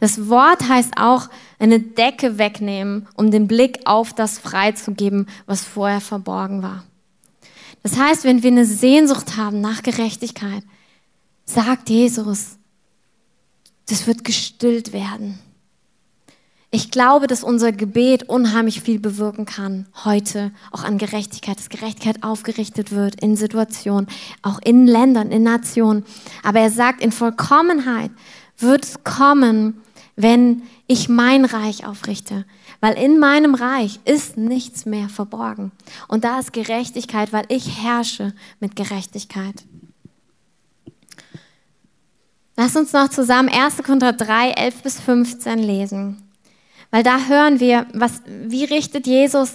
Das 0.00 0.28
Wort 0.28 0.68
heißt 0.68 0.94
auch 0.96 1.28
eine 1.58 1.80
Decke 1.80 2.38
wegnehmen, 2.38 3.06
um 3.14 3.30
den 3.30 3.46
Blick 3.46 3.80
auf 3.86 4.12
das 4.12 4.38
freizugeben, 4.38 5.26
was 5.46 5.62
vorher 5.62 6.00
verborgen 6.00 6.62
war. 6.62 6.84
Das 7.82 7.96
heißt, 7.96 8.24
wenn 8.24 8.42
wir 8.42 8.50
eine 8.50 8.66
Sehnsucht 8.66 9.36
haben 9.36 9.60
nach 9.60 9.82
Gerechtigkeit, 9.82 10.62
sagt 11.44 11.88
Jesus, 11.88 12.58
das 13.88 14.06
wird 14.06 14.24
gestillt 14.24 14.92
werden. 14.92 15.38
Ich 16.72 16.92
glaube, 16.92 17.26
dass 17.26 17.42
unser 17.42 17.72
Gebet 17.72 18.28
unheimlich 18.28 18.80
viel 18.80 19.00
bewirken 19.00 19.44
kann 19.44 19.86
heute, 20.04 20.52
auch 20.70 20.84
an 20.84 20.98
Gerechtigkeit, 20.98 21.58
dass 21.58 21.68
Gerechtigkeit 21.68 22.22
aufgerichtet 22.22 22.92
wird 22.92 23.20
in 23.20 23.34
Situationen, 23.34 24.06
auch 24.42 24.60
in 24.62 24.86
Ländern, 24.86 25.32
in 25.32 25.42
Nationen. 25.42 26.04
Aber 26.44 26.60
er 26.60 26.70
sagt, 26.70 27.02
in 27.02 27.10
Vollkommenheit 27.10 28.12
wird 28.58 28.84
es 28.84 29.02
kommen, 29.02 29.82
wenn 30.14 30.62
ich 30.86 31.08
mein 31.08 31.44
Reich 31.44 31.86
aufrichte. 31.86 32.44
Weil 32.80 32.94
in 32.94 33.18
meinem 33.18 33.56
Reich 33.56 33.98
ist 34.04 34.36
nichts 34.36 34.86
mehr 34.86 35.08
verborgen. 35.08 35.72
Und 36.06 36.22
da 36.22 36.38
ist 36.38 36.52
Gerechtigkeit, 36.52 37.32
weil 37.32 37.46
ich 37.48 37.82
herrsche 37.82 38.32
mit 38.60 38.76
Gerechtigkeit. 38.76 39.64
Lass 42.56 42.76
uns 42.76 42.92
noch 42.92 43.08
zusammen 43.08 43.48
1. 43.48 43.78
Korinther 43.78 44.12
3, 44.12 44.52
11 44.52 44.82
bis 44.82 45.00
15 45.00 45.58
lesen. 45.58 46.29
Weil 46.90 47.02
da 47.02 47.26
hören 47.26 47.60
wir, 47.60 47.86
was, 47.92 48.22
wie 48.26 48.64
richtet 48.64 49.06
Jesus 49.06 49.54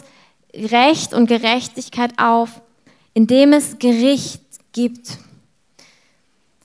Recht 0.53 1.13
und 1.13 1.27
Gerechtigkeit 1.27 2.13
auf, 2.17 2.61
indem 3.13 3.53
es 3.53 3.77
Gericht 3.77 4.41
gibt. 4.71 5.17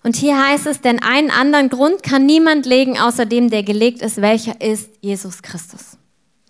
Und 0.02 0.16
hier 0.16 0.40
heißt 0.40 0.66
es, 0.66 0.80
denn 0.80 1.02
einen 1.02 1.30
anderen 1.30 1.68
Grund 1.68 2.02
kann 2.02 2.24
niemand 2.24 2.66
legen, 2.66 2.98
außer 2.98 3.26
dem, 3.26 3.50
der 3.50 3.62
gelegt 3.62 4.00
ist, 4.00 4.22
welcher 4.22 4.60
ist 4.60 4.90
Jesus 5.00 5.42
Christus. 5.42 5.98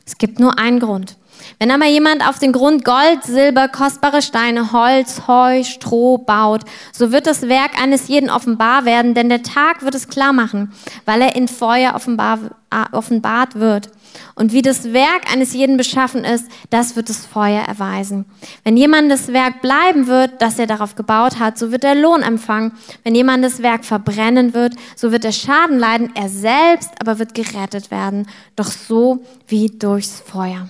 Es 0.07 0.19
gibt 0.19 0.39
nur 0.39 0.59
einen 0.59 0.81
Grund. 0.81 1.17
Wenn 1.59 1.71
aber 1.71 1.87
jemand 1.87 2.27
auf 2.27 2.39
den 2.39 2.53
Grund 2.53 2.85
Gold, 2.85 3.25
Silber, 3.25 3.69
kostbare 3.69 4.23
Steine, 4.23 4.73
Holz, 4.73 5.23
Heu, 5.27 5.65
Stroh 5.65 6.19
baut, 6.19 6.63
so 6.93 7.13
wird 7.13 7.27
das 7.27 7.49
Werk 7.49 7.81
eines 7.81 8.09
jeden 8.09 8.31
offenbar 8.31 8.85
werden, 8.85 9.15
denn 9.15 9.29
der 9.29 9.43
Tag 9.43 9.83
wird 9.83 9.95
es 9.95 10.09
klar 10.09 10.33
machen, 10.33 10.73
weil 11.07 11.23
er 11.23 11.37
in 11.37 11.49
Feuer 11.49 11.95
offenbar, 11.95 12.39
offenbart 12.93 13.55
wird. 13.55 13.91
Und 14.35 14.53
wie 14.53 14.63
das 14.63 14.93
Werk 14.93 15.33
eines 15.33 15.53
jeden 15.53 15.77
beschaffen 15.77 16.25
ist, 16.25 16.47
das 16.71 16.97
wird 16.97 17.09
das 17.09 17.27
Feuer 17.27 17.63
erweisen. 17.63 18.25
Wenn 18.65 18.77
jemand 18.77 19.11
das 19.11 19.29
Werk 19.29 19.63
bleiben 19.63 20.07
wird, 20.07 20.41
das 20.41 20.59
er 20.59 20.67
darauf 20.67 20.95
gebaut 20.95 21.39
hat, 21.39 21.59
so 21.59 21.73
wird 21.73 21.85
er 21.85 21.95
Lohn 21.95 22.23
empfangen. 22.23 22.73
Wenn 23.05 23.15
jemand 23.15 23.45
das 23.45 23.63
Werk 23.63 23.85
verbrennen 23.85 24.55
wird, 24.55 24.75
so 24.97 25.13
wird 25.13 25.25
er 25.25 25.33
Schaden 25.33 25.79
leiden. 25.79 26.11
Er 26.15 26.29
selbst 26.29 26.91
aber 27.01 27.19
wird 27.19 27.35
gerettet 27.35 27.91
werden, 27.91 28.27
doch 28.57 28.71
so 28.71 29.25
wie 29.47 29.69
durchs 29.69 30.21
Feuer. 30.21 30.69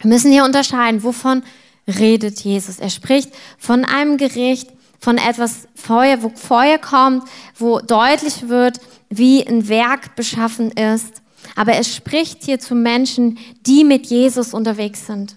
Wir 0.00 0.08
müssen 0.08 0.32
hier 0.32 0.44
unterscheiden, 0.44 1.02
wovon 1.02 1.42
redet 1.86 2.40
Jesus. 2.40 2.78
Er 2.78 2.90
spricht 2.90 3.30
von 3.58 3.84
einem 3.84 4.16
Gericht, 4.16 4.70
von 4.98 5.18
etwas 5.18 5.68
Feuer, 5.74 6.22
wo 6.22 6.30
Feuer 6.30 6.78
kommt, 6.78 7.24
wo 7.56 7.78
deutlich 7.80 8.48
wird, 8.48 8.80
wie 9.10 9.46
ein 9.46 9.68
Werk 9.68 10.16
beschaffen 10.16 10.70
ist. 10.70 11.22
Aber 11.56 11.72
er 11.72 11.84
spricht 11.84 12.44
hier 12.44 12.58
zu 12.58 12.74
Menschen, 12.74 13.38
die 13.66 13.84
mit 13.84 14.06
Jesus 14.06 14.54
unterwegs 14.54 15.06
sind. 15.06 15.36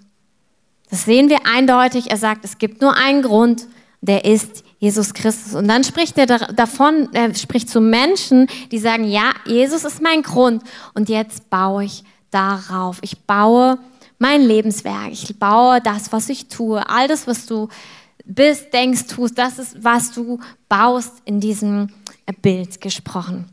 Das 0.90 1.04
sehen 1.04 1.28
wir 1.28 1.46
eindeutig. 1.46 2.10
Er 2.10 2.16
sagt, 2.16 2.44
es 2.44 2.58
gibt 2.58 2.80
nur 2.80 2.96
einen 2.96 3.22
Grund, 3.22 3.66
der 4.00 4.24
ist 4.24 4.64
Jesus 4.78 5.12
Christus. 5.12 5.54
Und 5.54 5.68
dann 5.68 5.84
spricht 5.84 6.16
er 6.18 6.26
davon, 6.26 7.08
er 7.12 7.34
spricht 7.34 7.68
zu 7.68 7.80
Menschen, 7.80 8.46
die 8.70 8.78
sagen, 8.78 9.04
ja, 9.04 9.32
Jesus 9.44 9.84
ist 9.84 10.00
mein 10.00 10.22
Grund 10.22 10.62
und 10.94 11.08
jetzt 11.08 11.50
baue 11.50 11.84
ich 11.84 12.04
darauf. 12.30 12.98
Ich 13.02 13.18
baue 13.18 13.78
mein 14.18 14.42
Lebenswerk. 14.42 15.12
Ich 15.12 15.38
baue 15.38 15.80
das, 15.80 16.12
was 16.12 16.28
ich 16.28 16.48
tue. 16.48 16.88
All 16.88 17.08
das, 17.08 17.26
was 17.26 17.46
du 17.46 17.68
bist, 18.24 18.72
denkst, 18.72 19.06
tust, 19.06 19.38
das 19.38 19.58
ist, 19.58 19.82
was 19.82 20.12
du 20.12 20.38
baust 20.68 21.22
in 21.24 21.40
diesem 21.40 21.88
Bild 22.42 22.80
gesprochen. 22.80 23.46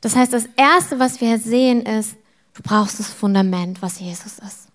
Das 0.00 0.16
heißt, 0.16 0.32
das 0.32 0.48
Erste, 0.56 0.98
was 0.98 1.20
wir 1.20 1.38
sehen, 1.38 1.82
ist, 1.82 2.16
du 2.54 2.62
brauchst 2.62 2.98
das 3.00 3.08
Fundament, 3.08 3.82
was 3.82 4.00
Jesus 4.00 4.38
ist. 4.38 4.68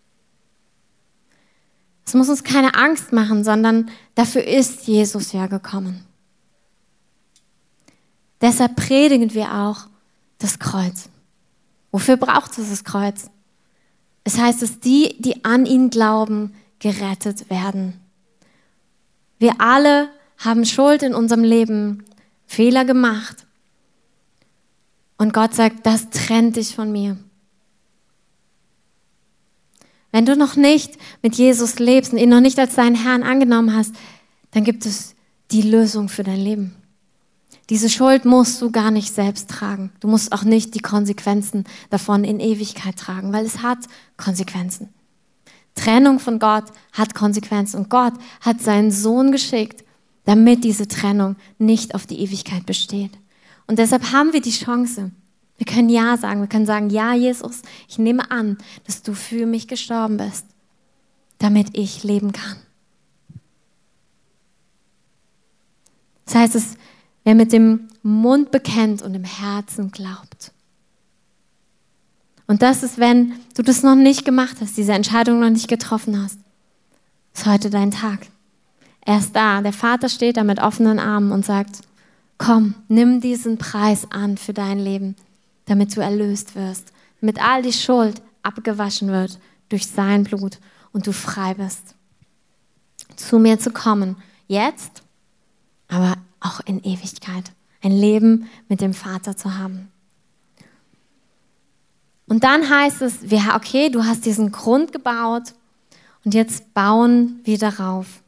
Es 2.05 2.13
muss 2.13 2.29
uns 2.29 2.43
keine 2.43 2.75
Angst 2.75 3.13
machen, 3.13 3.43
sondern 3.43 3.89
dafür 4.15 4.43
ist 4.43 4.87
Jesus 4.87 5.31
ja 5.31 5.47
gekommen. 5.47 6.03
Deshalb 8.41 8.75
predigen 8.75 9.33
wir 9.33 9.53
auch 9.53 9.87
das 10.39 10.59
Kreuz. 10.59 11.09
Wofür 11.91 12.17
braucht 12.17 12.57
es 12.57 12.69
das 12.69 12.83
Kreuz? 12.83 13.29
Es 14.23 14.37
heißt, 14.37 14.61
dass 14.61 14.79
die, 14.79 15.15
die 15.19 15.45
an 15.45 15.65
ihn 15.65 15.89
glauben, 15.89 16.53
gerettet 16.79 17.49
werden. 17.49 17.99
Wir 19.39 19.59
alle 19.59 20.09
haben 20.37 20.65
Schuld 20.65 21.03
in 21.03 21.13
unserem 21.13 21.43
Leben, 21.43 22.03
Fehler 22.45 22.85
gemacht. 22.85 23.45
Und 25.21 25.33
Gott 25.33 25.53
sagt, 25.53 25.85
das 25.85 26.09
trennt 26.09 26.55
dich 26.55 26.73
von 26.73 26.91
mir. 26.91 27.15
Wenn 30.11 30.25
du 30.25 30.35
noch 30.35 30.55
nicht 30.55 30.97
mit 31.21 31.35
Jesus 31.35 31.77
lebst 31.77 32.11
und 32.11 32.17
ihn 32.17 32.29
noch 32.29 32.39
nicht 32.39 32.57
als 32.57 32.73
deinen 32.73 32.95
Herrn 32.95 33.21
angenommen 33.21 33.75
hast, 33.75 33.93
dann 34.49 34.63
gibt 34.63 34.83
es 34.87 35.13
die 35.51 35.61
Lösung 35.61 36.09
für 36.09 36.23
dein 36.23 36.39
Leben. 36.39 36.73
Diese 37.69 37.87
Schuld 37.87 38.25
musst 38.25 38.59
du 38.63 38.71
gar 38.71 38.89
nicht 38.89 39.13
selbst 39.13 39.47
tragen. 39.47 39.91
Du 39.99 40.07
musst 40.07 40.33
auch 40.33 40.41
nicht 40.41 40.73
die 40.73 40.79
Konsequenzen 40.79 41.65
davon 41.91 42.23
in 42.23 42.39
Ewigkeit 42.39 42.97
tragen, 42.97 43.31
weil 43.31 43.45
es 43.45 43.61
hat 43.61 43.77
Konsequenzen. 44.17 44.89
Trennung 45.75 46.17
von 46.17 46.39
Gott 46.39 46.65
hat 46.93 47.13
Konsequenzen 47.13 47.77
und 47.77 47.91
Gott 47.91 48.13
hat 48.39 48.59
seinen 48.59 48.89
Sohn 48.89 49.31
geschickt, 49.31 49.85
damit 50.25 50.63
diese 50.63 50.87
Trennung 50.87 51.35
nicht 51.59 51.93
auf 51.93 52.07
die 52.07 52.21
Ewigkeit 52.21 52.65
besteht. 52.65 53.11
Und 53.67 53.79
deshalb 53.79 54.11
haben 54.11 54.33
wir 54.33 54.41
die 54.41 54.51
Chance. 54.51 55.11
Wir 55.57 55.65
können 55.65 55.89
Ja 55.89 56.17
sagen. 56.17 56.41
Wir 56.41 56.47
können 56.47 56.65
sagen, 56.65 56.89
ja, 56.89 57.13
Jesus, 57.13 57.61
ich 57.87 57.99
nehme 57.99 58.31
an, 58.31 58.57
dass 58.85 59.03
du 59.03 59.13
für 59.13 59.45
mich 59.45 59.67
gestorben 59.67 60.17
bist, 60.17 60.45
damit 61.37 61.77
ich 61.77 62.03
leben 62.03 62.31
kann. 62.31 62.57
Das 66.25 66.35
heißt, 66.35 66.55
es, 66.55 66.75
wer 67.23 67.35
mit 67.35 67.51
dem 67.51 67.89
Mund 68.03 68.51
bekennt 68.51 69.01
und 69.01 69.13
im 69.13 69.23
Herzen 69.23 69.91
glaubt. 69.91 70.51
Und 72.47 72.61
das 72.61 72.83
ist, 72.83 72.97
wenn 72.97 73.33
du 73.55 73.63
das 73.63 73.83
noch 73.83 73.95
nicht 73.95 74.25
gemacht 74.25 74.57
hast, 74.61 74.75
diese 74.77 74.93
Entscheidung 74.93 75.39
noch 75.39 75.49
nicht 75.49 75.67
getroffen 75.67 76.21
hast, 76.21 76.39
ist 77.33 77.45
heute 77.45 77.69
dein 77.69 77.91
Tag. 77.91 78.27
Er 79.05 79.19
ist 79.19 79.35
da. 79.35 79.61
Der 79.61 79.73
Vater 79.73 80.09
steht 80.09 80.37
da 80.37 80.43
mit 80.43 80.59
offenen 80.59 80.99
Armen 80.99 81.31
und 81.31 81.45
sagt, 81.45 81.81
komm, 82.41 82.73
nimm 82.87 83.21
diesen 83.21 83.59
Preis 83.59 84.07
an 84.09 84.35
für 84.35 84.51
dein 84.53 84.79
Leben, 84.79 85.15
damit 85.65 85.95
du 85.95 86.01
erlöst 86.01 86.55
wirst, 86.55 86.91
damit 87.19 87.39
all 87.39 87.61
die 87.61 87.71
Schuld 87.71 88.21
abgewaschen 88.41 89.09
wird 89.09 89.39
durch 89.69 89.85
sein 89.85 90.23
Blut 90.23 90.57
und 90.91 91.05
du 91.05 91.13
frei 91.13 91.53
bist. 91.53 91.93
Zu 93.15 93.37
mir 93.37 93.59
zu 93.59 93.69
kommen, 93.69 94.15
jetzt, 94.47 95.03
aber 95.87 96.15
auch 96.39 96.61
in 96.61 96.83
Ewigkeit. 96.83 97.51
Ein 97.83 97.91
Leben 97.91 98.49
mit 98.67 98.81
dem 98.81 98.95
Vater 98.95 99.37
zu 99.37 99.57
haben. 99.59 99.91
Und 102.27 102.43
dann 102.43 102.67
heißt 102.67 103.03
es, 103.03 103.19
okay, 103.53 103.89
du 103.89 104.03
hast 104.03 104.25
diesen 104.25 104.51
Grund 104.51 104.93
gebaut 104.93 105.53
und 106.25 106.33
jetzt 106.33 106.73
bauen 106.73 107.39
wir 107.43 107.59
darauf. 107.59 108.23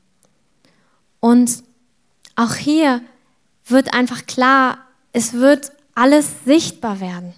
Und 1.20 1.64
auch 2.36 2.54
hier 2.54 3.02
wird 3.66 3.94
einfach 3.94 4.26
klar, 4.26 4.78
es 5.12 5.34
wird 5.34 5.72
alles 5.96 6.44
sichtbar 6.46 7.00
werden. 7.00 7.34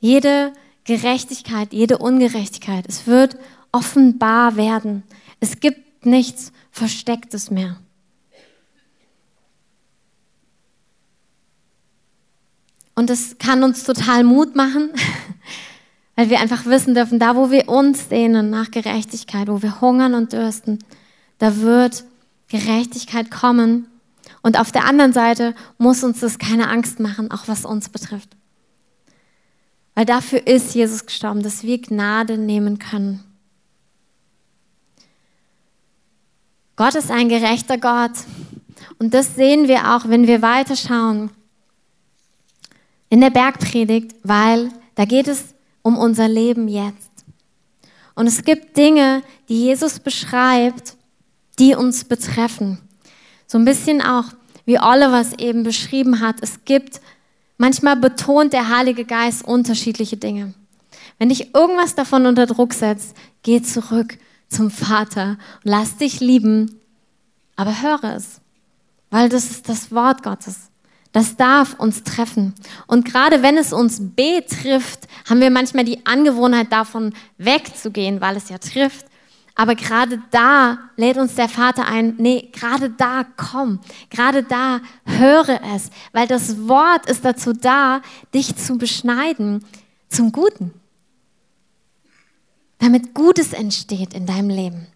Jede 0.00 0.52
Gerechtigkeit, 0.84 1.72
jede 1.72 1.98
Ungerechtigkeit, 1.98 2.84
es 2.88 3.06
wird 3.06 3.36
offenbar 3.72 4.56
werden. 4.56 5.02
Es 5.40 5.60
gibt 5.60 6.06
nichts 6.06 6.52
Verstecktes 6.70 7.50
mehr. 7.50 7.76
Und 12.94 13.10
es 13.10 13.36
kann 13.38 13.62
uns 13.62 13.84
total 13.84 14.24
Mut 14.24 14.56
machen, 14.56 14.90
weil 16.16 16.30
wir 16.30 16.40
einfach 16.40 16.64
wissen 16.64 16.94
dürfen, 16.94 17.18
da 17.18 17.36
wo 17.36 17.50
wir 17.50 17.68
uns 17.68 18.08
sehnen 18.08 18.48
nach 18.48 18.70
Gerechtigkeit, 18.70 19.48
wo 19.48 19.60
wir 19.60 19.80
hungern 19.80 20.14
und 20.14 20.32
dürsten, 20.32 20.78
da 21.38 21.58
wird 21.58 22.04
Gerechtigkeit 22.48 23.30
kommen 23.30 23.86
und 24.46 24.60
auf 24.60 24.70
der 24.70 24.84
anderen 24.84 25.12
Seite 25.12 25.56
muss 25.76 26.04
uns 26.04 26.20
das 26.20 26.38
keine 26.38 26.68
Angst 26.68 27.00
machen, 27.00 27.32
auch 27.32 27.48
was 27.48 27.64
uns 27.64 27.88
betrifft. 27.88 28.36
Weil 29.96 30.06
dafür 30.06 30.46
ist 30.46 30.72
Jesus 30.72 31.04
gestorben, 31.04 31.42
dass 31.42 31.64
wir 31.64 31.82
Gnade 31.82 32.38
nehmen 32.38 32.78
können. 32.78 33.24
Gott 36.76 36.94
ist 36.94 37.10
ein 37.10 37.28
gerechter 37.28 37.76
Gott. 37.76 38.12
Und 39.00 39.14
das 39.14 39.34
sehen 39.34 39.66
wir 39.66 39.96
auch, 39.96 40.08
wenn 40.08 40.28
wir 40.28 40.42
weiterschauen. 40.42 41.30
in 43.08 43.20
der 43.20 43.30
Bergpredigt, 43.30 44.14
weil 44.22 44.70
da 44.94 45.06
geht 45.06 45.26
es 45.26 45.56
um 45.82 45.98
unser 45.98 46.28
Leben 46.28 46.68
jetzt. 46.68 47.10
Und 48.14 48.28
es 48.28 48.44
gibt 48.44 48.76
Dinge, 48.76 49.24
die 49.48 49.64
Jesus 49.64 49.98
beschreibt, 49.98 50.96
die 51.58 51.74
uns 51.74 52.04
betreffen. 52.04 52.85
So 53.46 53.58
ein 53.58 53.64
bisschen 53.64 54.02
auch, 54.02 54.24
wie 54.64 54.80
Oliver 54.80 55.20
es 55.20 55.32
eben 55.34 55.62
beschrieben 55.62 56.20
hat. 56.20 56.36
Es 56.40 56.64
gibt, 56.64 57.00
manchmal 57.58 57.96
betont 57.96 58.52
der 58.52 58.68
Heilige 58.68 59.04
Geist 59.04 59.44
unterschiedliche 59.44 60.16
Dinge. 60.16 60.54
Wenn 61.18 61.28
dich 61.28 61.54
irgendwas 61.54 61.94
davon 61.94 62.26
unter 62.26 62.46
Druck 62.46 62.74
setzt, 62.74 63.16
geh 63.42 63.62
zurück 63.62 64.18
zum 64.48 64.70
Vater 64.70 65.38
lass 65.62 65.96
dich 65.96 66.20
lieben, 66.20 66.80
aber 67.56 67.82
höre 67.82 68.16
es, 68.16 68.40
weil 69.10 69.28
das 69.28 69.50
ist 69.50 69.68
das 69.68 69.92
Wort 69.92 70.22
Gottes. 70.22 70.70
Das 71.12 71.36
darf 71.36 71.78
uns 71.78 72.02
treffen. 72.02 72.54
Und 72.86 73.06
gerade 73.06 73.42
wenn 73.42 73.56
es 73.56 73.72
uns 73.72 73.98
betrifft, 74.00 75.08
haben 75.28 75.40
wir 75.40 75.50
manchmal 75.50 75.84
die 75.84 76.04
Angewohnheit 76.04 76.70
davon 76.70 77.14
wegzugehen, 77.38 78.20
weil 78.20 78.36
es 78.36 78.50
ja 78.50 78.58
trifft. 78.58 79.06
Aber 79.56 79.74
gerade 79.74 80.22
da 80.30 80.78
lädt 80.96 81.16
uns 81.16 81.34
der 81.34 81.48
Vater 81.48 81.86
ein, 81.86 82.14
nee, 82.18 82.50
gerade 82.52 82.90
da 82.90 83.24
komm, 83.36 83.80
gerade 84.10 84.42
da 84.42 84.80
höre 85.04 85.60
es, 85.74 85.90
weil 86.12 86.28
das 86.28 86.68
Wort 86.68 87.06
ist 87.06 87.24
dazu 87.24 87.52
da, 87.52 88.02
dich 88.34 88.54
zu 88.54 88.78
beschneiden 88.78 89.64
zum 90.08 90.30
Guten 90.30 90.72
damit 92.78 93.14
Gutes 93.14 93.52
entsteht 93.52 94.14
in 94.14 94.26
deinem 94.26 94.50
Leben. 94.50 94.86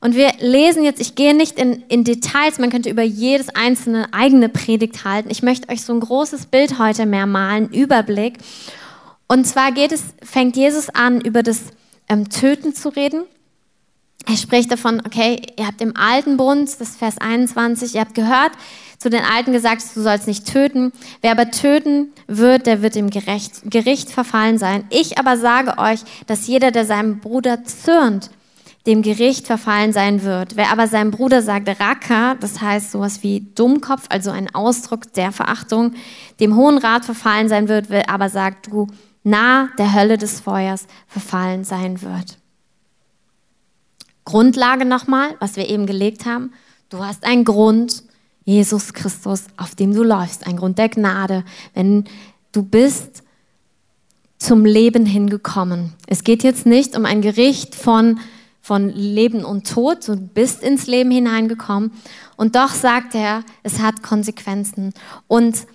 Und 0.00 0.14
wir 0.14 0.30
lesen 0.38 0.84
jetzt, 0.84 1.00
ich 1.00 1.16
gehe 1.16 1.34
nicht 1.34 1.58
in, 1.58 1.82
in, 1.88 2.04
Details, 2.04 2.58
man 2.58 2.70
könnte 2.70 2.88
über 2.88 3.02
jedes 3.02 3.48
einzelne 3.48 4.12
eigene 4.12 4.48
Predigt 4.48 5.04
halten. 5.04 5.28
Ich 5.30 5.42
möchte 5.42 5.68
euch 5.70 5.82
so 5.82 5.92
ein 5.92 6.00
großes 6.00 6.46
Bild 6.46 6.78
heute 6.78 7.04
mehr 7.04 7.26
malen, 7.26 7.68
Überblick. 7.70 8.38
Und 9.26 9.44
zwar 9.44 9.72
geht 9.72 9.90
es, 9.90 10.02
fängt 10.22 10.56
Jesus 10.56 10.88
an, 10.88 11.20
über 11.20 11.42
das 11.42 11.62
ähm, 12.08 12.28
Töten 12.28 12.74
zu 12.74 12.90
reden. 12.90 13.24
Er 14.28 14.36
spricht 14.36 14.70
davon, 14.70 15.00
okay, 15.06 15.40
ihr 15.58 15.66
habt 15.66 15.80
im 15.80 15.96
alten 15.96 16.36
Bund, 16.36 16.68
das 16.68 16.80
ist 16.80 16.98
Vers 16.98 17.16
21, 17.18 17.94
ihr 17.94 18.02
habt 18.02 18.14
gehört, 18.14 18.52
zu 18.98 19.08
den 19.08 19.24
Alten 19.24 19.52
gesagt, 19.52 19.82
du 19.94 20.02
sollst 20.02 20.26
nicht 20.26 20.46
töten. 20.46 20.92
Wer 21.22 21.30
aber 21.30 21.50
töten 21.50 22.12
wird, 22.26 22.66
der 22.66 22.82
wird 22.82 22.94
im 22.96 23.08
Gericht, 23.08 23.62
Gericht 23.64 24.10
verfallen 24.10 24.58
sein. 24.58 24.84
Ich 24.90 25.18
aber 25.18 25.38
sage 25.38 25.78
euch, 25.78 26.00
dass 26.26 26.46
jeder, 26.46 26.72
der 26.72 26.84
seinem 26.84 27.20
Bruder 27.20 27.64
zürnt, 27.64 28.30
dem 28.86 29.00
Gericht 29.00 29.46
verfallen 29.46 29.94
sein 29.94 30.22
wird. 30.22 30.56
Wer 30.56 30.72
aber 30.72 30.88
seinem 30.88 31.10
Bruder 31.10 31.40
sagt 31.40 31.68
Racker, 31.80 32.36
das 32.38 32.60
heißt 32.60 32.92
sowas 32.92 33.22
wie 33.22 33.40
Dummkopf, 33.54 34.06
also 34.10 34.30
ein 34.30 34.54
Ausdruck 34.54 35.12
der 35.14 35.32
Verachtung, 35.32 35.94
dem 36.38 36.54
Hohen 36.54 36.76
Rat 36.76 37.06
verfallen 37.06 37.48
sein 37.48 37.68
wird, 37.68 37.88
wer 37.88 38.10
aber 38.10 38.28
sagt, 38.28 38.66
du 38.66 38.88
nah 39.24 39.68
der 39.78 39.94
Hölle 39.94 40.18
des 40.18 40.40
Feuers 40.40 40.86
verfallen 41.06 41.64
sein 41.64 42.02
wird. 42.02 42.37
Grundlage 44.28 44.84
nochmal, 44.84 45.36
was 45.40 45.56
wir 45.56 45.70
eben 45.70 45.86
gelegt 45.86 46.26
haben. 46.26 46.52
Du 46.90 47.02
hast 47.02 47.24
einen 47.24 47.46
Grund, 47.46 48.02
Jesus 48.44 48.92
Christus, 48.92 49.44
auf 49.56 49.74
dem 49.74 49.94
du 49.94 50.02
läufst, 50.02 50.46
ein 50.46 50.58
Grund 50.58 50.76
der 50.76 50.90
Gnade, 50.90 51.44
wenn 51.72 52.04
du 52.52 52.62
bist 52.62 53.22
zum 54.36 54.66
Leben 54.66 55.06
hingekommen. 55.06 55.94
Es 56.06 56.24
geht 56.24 56.42
jetzt 56.42 56.66
nicht 56.66 56.94
um 56.94 57.06
ein 57.06 57.22
Gericht 57.22 57.74
von, 57.74 58.20
von 58.60 58.90
Leben 58.90 59.46
und 59.46 59.66
Tod, 59.66 60.06
du 60.06 60.16
bist 60.16 60.62
ins 60.62 60.86
Leben 60.86 61.10
hineingekommen 61.10 61.92
und 62.36 62.54
doch 62.54 62.74
sagt 62.74 63.14
er, 63.14 63.44
es 63.62 63.80
hat 63.80 64.02
Konsequenzen. 64.02 64.92
Und 65.26 65.66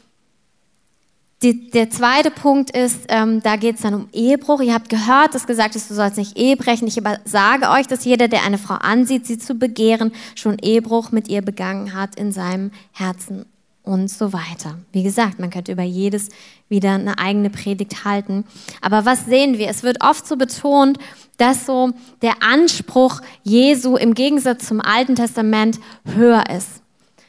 die, 1.43 1.69
der 1.69 1.89
zweite 1.89 2.31
Punkt 2.31 2.75
ist, 2.75 3.01
ähm, 3.09 3.41
da 3.43 3.57
geht 3.57 3.75
es 3.75 3.81
dann 3.81 3.93
um 3.93 4.07
Ehebruch. 4.13 4.61
Ihr 4.61 4.73
habt 4.73 4.89
gehört, 4.89 5.35
dass 5.35 5.45
gesagt 5.45 5.75
ist, 5.75 5.89
du 5.89 5.93
sollst 5.93 6.17
nicht 6.17 6.37
Ehe 6.37 6.55
brechen. 6.55 6.87
Ich 6.87 7.01
sage 7.25 7.69
euch, 7.69 7.85
dass 7.87 8.05
jeder, 8.05 8.27
der 8.29 8.43
eine 8.43 8.57
Frau 8.57 8.75
ansieht, 8.75 9.27
sie 9.27 9.37
zu 9.37 9.55
begehren, 9.55 10.13
schon 10.35 10.57
Ehebruch 10.59 11.11
mit 11.11 11.27
ihr 11.27 11.41
begangen 11.41 11.93
hat 11.93 12.15
in 12.15 12.31
seinem 12.31 12.71
Herzen 12.93 13.45
und 13.83 14.09
so 14.09 14.31
weiter. 14.31 14.77
Wie 14.93 15.03
gesagt, 15.03 15.39
man 15.39 15.49
könnte 15.49 15.73
über 15.73 15.83
jedes 15.83 16.29
wieder 16.69 16.93
eine 16.93 17.19
eigene 17.19 17.49
Predigt 17.49 18.05
halten. 18.05 18.45
Aber 18.81 19.05
was 19.05 19.25
sehen 19.25 19.57
wir? 19.57 19.67
Es 19.67 19.83
wird 19.83 20.01
oft 20.01 20.25
so 20.25 20.37
betont, 20.37 20.97
dass 21.37 21.65
so 21.65 21.91
der 22.21 22.41
Anspruch 22.41 23.19
Jesu 23.43 23.97
im 23.97 24.13
Gegensatz 24.13 24.65
zum 24.65 24.79
Alten 24.79 25.15
Testament 25.15 25.79
höher 26.05 26.45
ist. 26.55 26.82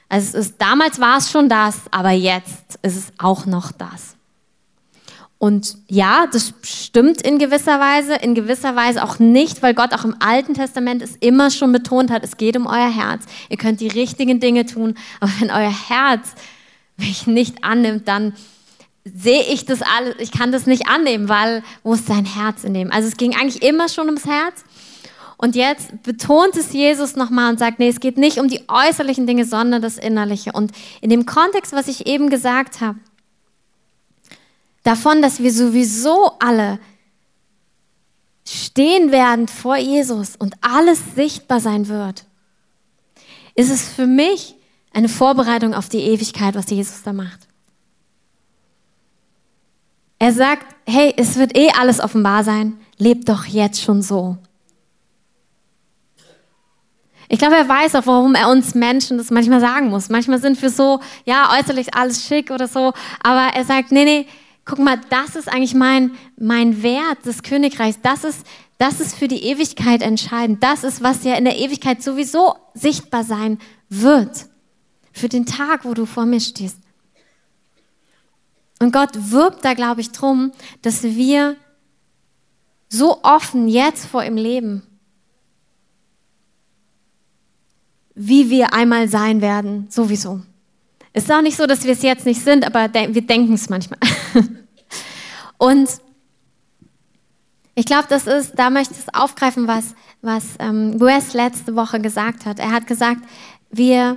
Also 0.09 0.39
ist, 0.39 0.57
damals 0.59 1.01
war 1.01 1.19
es 1.19 1.31
schon 1.31 1.49
das, 1.49 1.81
aber 1.91 2.11
jetzt 2.11 2.79
ist 2.83 2.97
es 2.97 3.13
auch 3.19 3.47
noch 3.47 3.73
das. 3.73 4.17
Und 5.39 5.77
ja, 5.89 6.27
das 6.31 6.55
stimmt 6.63 7.21
in 7.21 7.39
gewisser 7.39 7.79
Weise, 7.79 8.15
in 8.15 8.35
gewisser 8.35 8.77
Weise 8.77 9.05
auch 9.05 9.19
nicht, 9.19 9.63
weil 9.63 9.75
Gott 9.75 9.93
auch 9.93 10.05
im 10.05 10.17
Alten 10.21 10.55
Testament 10.55 11.03
es 11.03 11.17
immer 11.17 11.51
schon 11.51 11.73
betont 11.73 12.11
hat, 12.11 12.25
es 12.25 12.37
geht 12.37 12.57
um 12.57 12.67
euer 12.67 12.91
Herz. 12.91 13.25
Ihr 13.51 13.59
könnt 13.59 13.81
die 13.81 13.89
richtigen 13.89 14.41
Dinge 14.41 14.65
tun, 14.65 14.95
aber 15.21 15.33
wenn 15.41 15.51
euer 15.51 15.89
Herz 15.89 16.35
mich 16.97 17.27
nicht 17.27 17.63
annimmt, 17.63 18.09
dann 18.09 18.35
sehe 19.05 19.43
ich 19.43 19.67
das 19.67 19.83
alles, 19.83 20.15
ich 20.19 20.33
kann 20.33 20.51
das 20.51 20.67
nicht 20.67 20.89
annehmen, 20.89 21.29
weil 21.29 21.63
wo 21.83 21.93
ist 21.93 22.09
dein 22.09 22.25
Herz 22.25 22.65
in 22.65 22.73
dem? 22.73 22.91
Also 22.91 23.09
es 23.09 23.19
ging 23.19 23.35
eigentlich 23.37 23.63
immer 23.63 23.91
schon 23.91 24.07
ums 24.07 24.25
Herz 24.25 24.65
und 25.37 25.57
jetzt 25.57 26.03
betont 26.03 26.57
es 26.57 26.73
Jesus 26.73 27.17
nochmal 27.17 27.51
und 27.51 27.59
sagt, 27.59 27.79
nee, 27.79 27.89
es 27.89 28.01
geht 28.01 28.19
nicht 28.19 28.39
um 28.39 28.49
die 28.49 28.63
äußerlichen 28.69 29.27
Dinge, 29.27 29.45
sondern 29.45 29.83
das 29.83 29.99
Innerliche. 29.99 30.53
Und 30.53 30.73
in 31.01 31.11
dem 31.11 31.27
Kontext, 31.27 31.73
was 31.73 31.89
ich 31.89 32.07
eben 32.07 32.31
gesagt 32.31 32.81
habe, 32.81 32.99
davon, 34.85 35.23
dass 35.23 35.41
wir 35.41 35.53
sowieso 35.53 36.33
alle 36.39 36.79
stehen 38.47 39.11
werden 39.11 39.49
vor 39.49 39.77
Jesus 39.77 40.37
und 40.37 40.55
alles 40.61 41.01
sichtbar 41.15 41.61
sein 41.61 41.89
wird, 41.89 42.25
ist 43.55 43.71
es 43.71 43.89
für 43.89 44.07
mich 44.07 44.55
eine 44.93 45.09
Vorbereitung 45.09 45.75
auf 45.75 45.89
die 45.89 46.03
Ewigkeit, 46.03 46.55
was 46.55 46.71
Jesus 46.71 47.03
da 47.03 47.13
macht. 47.13 47.49
Er 50.19 50.33
sagt, 50.33 50.75
hey, 50.87 51.13
es 51.17 51.37
wird 51.37 51.57
eh 51.57 51.71
alles 51.71 52.01
offenbar 52.01 52.45
sein, 52.45 52.79
lebt 52.99 53.29
doch 53.29 53.45
jetzt 53.45 53.83
schon 53.83 54.03
so. 54.03 54.39
Ich 57.35 57.41
glaube, 57.41 57.57
er 57.57 57.69
weiß 57.69 57.97
auch, 57.97 58.07
warum 58.07 58.37
er 58.37 58.49
uns 58.49 58.77
Menschen 58.77 59.19
das 59.19 59.33
manchmal 59.33 59.59
sagen 59.59 59.89
muss. 59.89 60.09
Manchmal 60.09 60.41
sind 60.41 60.63
wir 60.63 60.71
so, 60.71 61.01
ja, 61.25 61.51
äußerlich 61.59 61.93
alles 61.93 62.25
schick 62.25 62.53
oder 62.53 62.69
so, 62.69 62.93
aber 63.25 63.57
er 63.57 63.65
sagt, 63.65 63.91
nee, 63.91 64.05
nee, 64.05 64.27
guck 64.65 64.79
mal, 64.79 65.01
das 65.11 65.35
ist 65.35 65.49
eigentlich 65.49 65.75
mein, 65.75 66.13
mein 66.39 66.85
Wert 66.85 67.27
des 67.27 67.43
Königreichs. 67.43 67.99
Das 68.01 68.23
ist, 68.23 68.47
das 68.79 69.01
ist 69.01 69.17
für 69.17 69.27
die 69.27 69.43
Ewigkeit 69.43 70.01
entscheidend. 70.01 70.63
Das 70.63 70.85
ist, 70.85 71.03
was 71.03 71.25
ja 71.25 71.35
in 71.35 71.45
der 71.45 71.59
Ewigkeit 71.59 72.05
sowieso 72.05 72.55
sichtbar 72.73 73.25
sein 73.25 73.59
wird. 73.89 74.47
Für 75.11 75.29
den 75.29 75.45
Tag, 75.45 75.85
wo 75.85 75.93
du 75.93 76.07
vor 76.07 76.27
mir 76.27 76.39
stehst. 76.39 76.79
Und 78.79 78.93
Gott 78.93 79.11
wirbt 79.13 79.65
da, 79.65 79.75
glaube 79.75 80.03
ich, 80.03 80.13
drum, 80.13 80.53
dass 80.83 81.03
wir 81.03 81.57
so 82.89 83.25
offen 83.25 83.67
jetzt 83.67 84.07
vor 84.07 84.23
ihm 84.23 84.37
leben 84.37 84.85
wie 88.15 88.51
wir 88.51 88.73
einmal 88.73 89.09
sein 89.09 89.41
werden, 89.41 89.87
sowieso. 89.91 90.41
Es 91.13 91.25
ist 91.25 91.33
auch 91.33 91.43
nicht 91.43 91.57
so, 91.57 91.67
dass 91.67 91.85
wir 91.85 91.93
es 91.93 92.03
jetzt 92.03 92.27
nicht 92.27 92.43
sind, 92.43 92.65
aber 92.67 92.93
wir 92.93 93.23
denken 93.23 93.55
es 93.55 93.69
manchmal. 93.69 93.99
Und 95.59 95.89
ich 97.77 97.87
glaube, 97.87 98.07
das 98.09 98.27
ist, 98.27 98.53
da 98.57 98.71
möchte 98.71 98.95
ich 98.95 99.15
aufgreifen, 99.15 99.67
was, 99.67 99.95
was 100.23 100.45
ähm, 100.59 101.01
Wes 101.01 101.35
letzte 101.35 101.75
Woche 101.77 102.01
gesagt 102.01 102.47
hat. 102.47 102.59
Er 102.59 102.71
hat 102.71 102.87
gesagt, 102.87 103.21
wir 103.71 104.17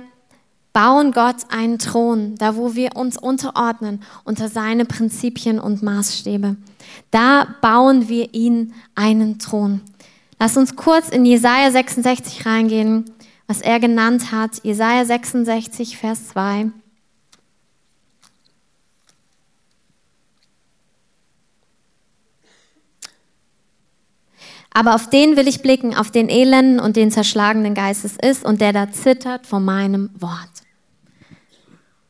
bauen 0.72 1.12
Gott 1.12 1.36
einen 1.48 1.78
Thron, 1.78 2.36
da 2.36 2.56
wo 2.56 2.74
wir 2.74 2.96
uns 2.96 3.16
unterordnen 3.16 4.02
unter 4.24 4.48
seine 4.48 4.84
Prinzipien 4.84 5.58
und 5.58 5.82
Maßstäbe. 5.82 6.56
Da 7.10 7.48
bauen 7.60 8.08
wir 8.08 8.32
ihn 8.32 8.74
einen 8.94 9.38
Thron. 9.38 9.80
Lass 10.38 10.56
uns 10.56 10.76
kurz 10.76 11.08
in 11.08 11.24
Jesaja 11.24 11.70
66 11.72 12.46
reingehen 12.46 13.06
was 13.48 13.62
er 13.62 13.80
genannt 13.80 14.30
hat. 14.30 14.62
Jesaja 14.62 15.04
66, 15.04 15.96
Vers 15.96 16.28
2. 16.28 16.70
Aber 24.70 24.94
auf 24.94 25.10
den 25.10 25.36
will 25.36 25.48
ich 25.48 25.62
blicken, 25.62 25.96
auf 25.96 26.12
den 26.12 26.28
Elenden 26.28 26.78
und 26.78 26.94
den 26.94 27.10
zerschlagenen 27.10 27.74
Geistes 27.74 28.16
ist 28.16 28.44
und 28.44 28.60
der 28.60 28.72
da 28.72 28.92
zittert 28.92 29.44
vor 29.44 29.58
meinem 29.58 30.10
Wort. 30.20 30.62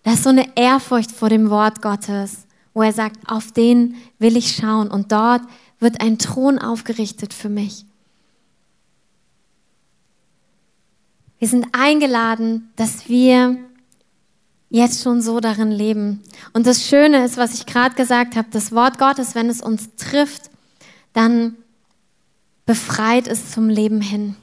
Das 0.03 0.15
ist 0.15 0.25
so 0.25 0.31
eine 0.31 0.57
Ehrfurcht 0.57 1.13
vor 1.13 1.31
dem 1.31 1.49
Wort 1.49 1.81
Gottes, 1.81 2.47
wo 2.75 2.83
er 2.83 2.93
sagt, 2.93 3.31
auf 3.31 3.53
den 3.53 3.95
will 4.19 4.37
ich 4.37 4.57
schauen 4.57 4.91
und 4.91 5.13
dort 5.13 5.43
wird 5.79 6.01
ein 6.03 6.19
Thron 6.19 6.59
aufgerichtet 6.59 7.33
für 7.33 7.49
mich. 7.49 7.87
Wir 11.39 11.49
sind 11.49 11.69
eingeladen, 11.73 12.71
dass 12.77 13.09
wir 13.09 13.59
jetzt 14.71 15.03
schon 15.03 15.23
so 15.23 15.41
darin 15.41 15.71
leben. 15.71 16.23
Und 16.53 16.67
das 16.67 16.87
Schöne 16.87 17.25
ist, 17.25 17.37
was 17.37 17.55
ich 17.55 17.67
gerade 17.67 17.95
gesagt 17.95 18.37
habe, 18.37 18.49
das 18.51 18.73
Wort 18.73 18.99
Gottes, 18.99 19.35
wenn 19.35 19.49
es 19.49 19.63
uns 19.63 19.95
trifft, 19.97 20.51
dann 21.13 21.57
befreit 22.67 23.29
es 23.29 23.53
zum 23.53 23.69
Leben 23.69 24.01
hin. 24.01 24.37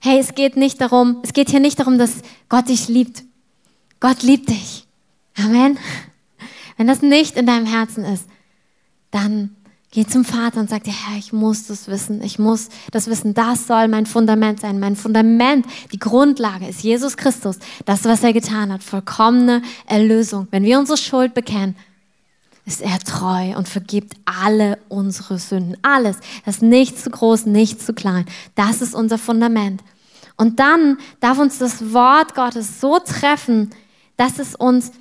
Hey, 0.00 0.20
es 0.20 0.34
geht 0.34 0.56
nicht 0.56 0.80
darum, 0.80 1.18
es 1.24 1.32
geht 1.32 1.50
hier 1.50 1.60
nicht 1.60 1.80
darum, 1.80 1.98
dass 1.98 2.22
Gott 2.48 2.68
dich 2.68 2.86
liebt. 2.88 3.24
Gott 3.98 4.22
liebt 4.22 4.48
dich. 4.48 4.86
Amen. 5.36 5.76
Wenn 6.76 6.86
das 6.86 7.02
nicht 7.02 7.36
in 7.36 7.46
deinem 7.46 7.66
Herzen 7.66 8.04
ist, 8.04 8.28
dann 9.10 9.56
geh 9.90 10.06
zum 10.06 10.24
Vater 10.24 10.60
und 10.60 10.70
sag 10.70 10.84
dir, 10.84 10.92
Herr, 10.92 11.18
ich 11.18 11.32
muss 11.32 11.66
das 11.66 11.88
wissen. 11.88 12.22
Ich 12.22 12.38
muss 12.38 12.68
das 12.90 13.06
wissen. 13.08 13.34
Das 13.34 13.66
soll 13.66 13.88
mein 13.88 14.06
Fundament 14.06 14.60
sein. 14.60 14.78
Mein 14.78 14.96
Fundament, 14.96 15.66
die 15.92 15.98
Grundlage 15.98 16.66
ist 16.66 16.82
Jesus 16.82 17.16
Christus. 17.16 17.58
Das, 17.84 18.04
was 18.04 18.22
er 18.22 18.32
getan 18.32 18.72
hat. 18.72 18.82
Vollkommene 18.82 19.62
Erlösung. 19.86 20.48
Wenn 20.50 20.64
wir 20.64 20.78
unsere 20.78 20.98
Schuld 20.98 21.34
bekennen, 21.34 21.76
ist 22.66 22.82
er 22.82 22.98
treu 22.98 23.56
und 23.56 23.66
vergibt 23.66 24.12
alle 24.26 24.78
unsere 24.88 25.38
Sünden. 25.38 25.78
Alles. 25.82 26.18
Das 26.44 26.56
ist 26.56 26.62
nicht 26.62 26.98
zu 26.98 27.08
groß, 27.08 27.46
nicht 27.46 27.80
zu 27.80 27.94
klein. 27.94 28.26
Das 28.54 28.82
ist 28.82 28.94
unser 28.94 29.16
Fundament. 29.16 29.82
Und 30.36 30.60
dann 30.60 30.98
darf 31.20 31.38
uns 31.38 31.58
das 31.58 31.92
Wort 31.92 32.34
Gottes 32.34 32.80
so 32.80 32.98
treffen, 32.98 33.70
dass 34.18 34.38
es 34.38 34.54
uns 34.54 34.92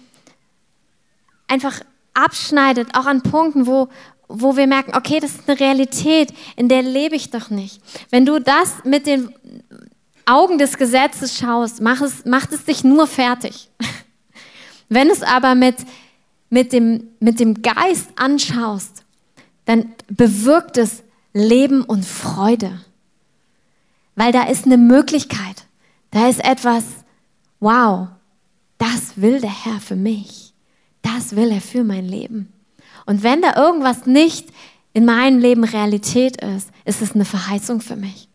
einfach 1.47 1.81
abschneidet, 2.13 2.95
auch 2.95 3.05
an 3.05 3.21
Punkten, 3.21 3.67
wo, 3.67 3.89
wo 4.27 4.57
wir 4.57 4.67
merken, 4.67 4.95
okay, 4.95 5.19
das 5.19 5.31
ist 5.31 5.49
eine 5.49 5.59
Realität, 5.59 6.33
in 6.55 6.69
der 6.69 6.81
lebe 6.81 7.15
ich 7.15 7.29
doch 7.29 7.49
nicht. 7.49 7.81
Wenn 8.09 8.25
du 8.25 8.39
das 8.39 8.83
mit 8.83 9.07
den 9.07 9.33
Augen 10.25 10.57
des 10.57 10.77
Gesetzes 10.77 11.37
schaust, 11.37 11.81
macht 11.81 12.01
es, 12.01 12.25
macht 12.25 12.51
es 12.51 12.65
dich 12.65 12.83
nur 12.83 13.07
fertig. 13.07 13.69
Wenn 14.89 15.09
es 15.09 15.23
aber 15.23 15.55
mit 15.55 15.75
mit 16.49 16.73
dem, 16.73 17.07
mit 17.19 17.39
dem 17.39 17.61
Geist 17.61 18.09
anschaust, 18.15 19.03
dann 19.65 19.93
bewirkt 20.07 20.77
es 20.77 21.03
Leben 21.33 21.83
und 21.83 22.05
Freude. 22.05 22.81
Weil 24.15 24.31
da 24.31 24.43
ist 24.43 24.65
eine 24.65 24.77
Möglichkeit, 24.77 25.65
da 26.11 26.27
ist 26.27 26.43
etwas, 26.43 26.83
wow, 27.59 28.07
das 28.77 29.17
will 29.17 29.41
der 29.41 29.65
Herr 29.65 29.79
für 29.79 29.95
mich, 29.95 30.53
das 31.01 31.35
will 31.35 31.51
er 31.51 31.61
für 31.61 31.83
mein 31.83 32.05
Leben. 32.05 32.51
Und 33.07 33.23
wenn 33.23 33.41
da 33.41 33.55
irgendwas 33.55 34.05
nicht 34.05 34.49
in 34.93 35.05
meinem 35.05 35.39
Leben 35.39 35.63
Realität 35.63 36.43
ist, 36.43 36.69
ist 36.85 37.01
es 37.01 37.15
eine 37.15 37.25
Verheißung 37.25 37.81
für 37.81 37.95
mich. 37.95 38.29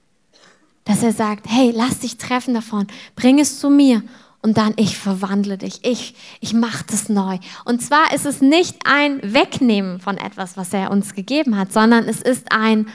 Dass 0.85 1.03
er 1.03 1.13
sagt, 1.13 1.47
hey, 1.49 1.73
lass 1.75 2.01
dich 2.01 2.17
treffen 2.17 2.55
davon, 2.55 2.89
bring 3.15 3.39
es 3.39 3.61
zu 3.61 3.71
mir 3.71 4.03
und 4.41 4.57
dann 4.57 4.73
ich 4.77 4.99
verwandle 4.99 5.59
dich, 5.59 5.85
ich, 5.85 6.15
ich 6.41 6.55
mache 6.55 6.85
das 6.91 7.09
neu. 7.09 7.39
Und 7.65 7.83
zwar 7.83 8.13
ist 8.13 8.27
es 8.27 8.41
nicht 8.41 8.79
ein 8.85 9.21
Wegnehmen 9.23 10.01
von 10.01 10.19
etwas, 10.19 10.57
was 10.57 10.73
er 10.73 10.91
uns 10.91 11.15
gegeben 11.15 11.57
hat, 11.57 11.73
sondern 11.73 12.09
es 12.09 12.21
ist 12.21 12.51
ein 12.51 12.87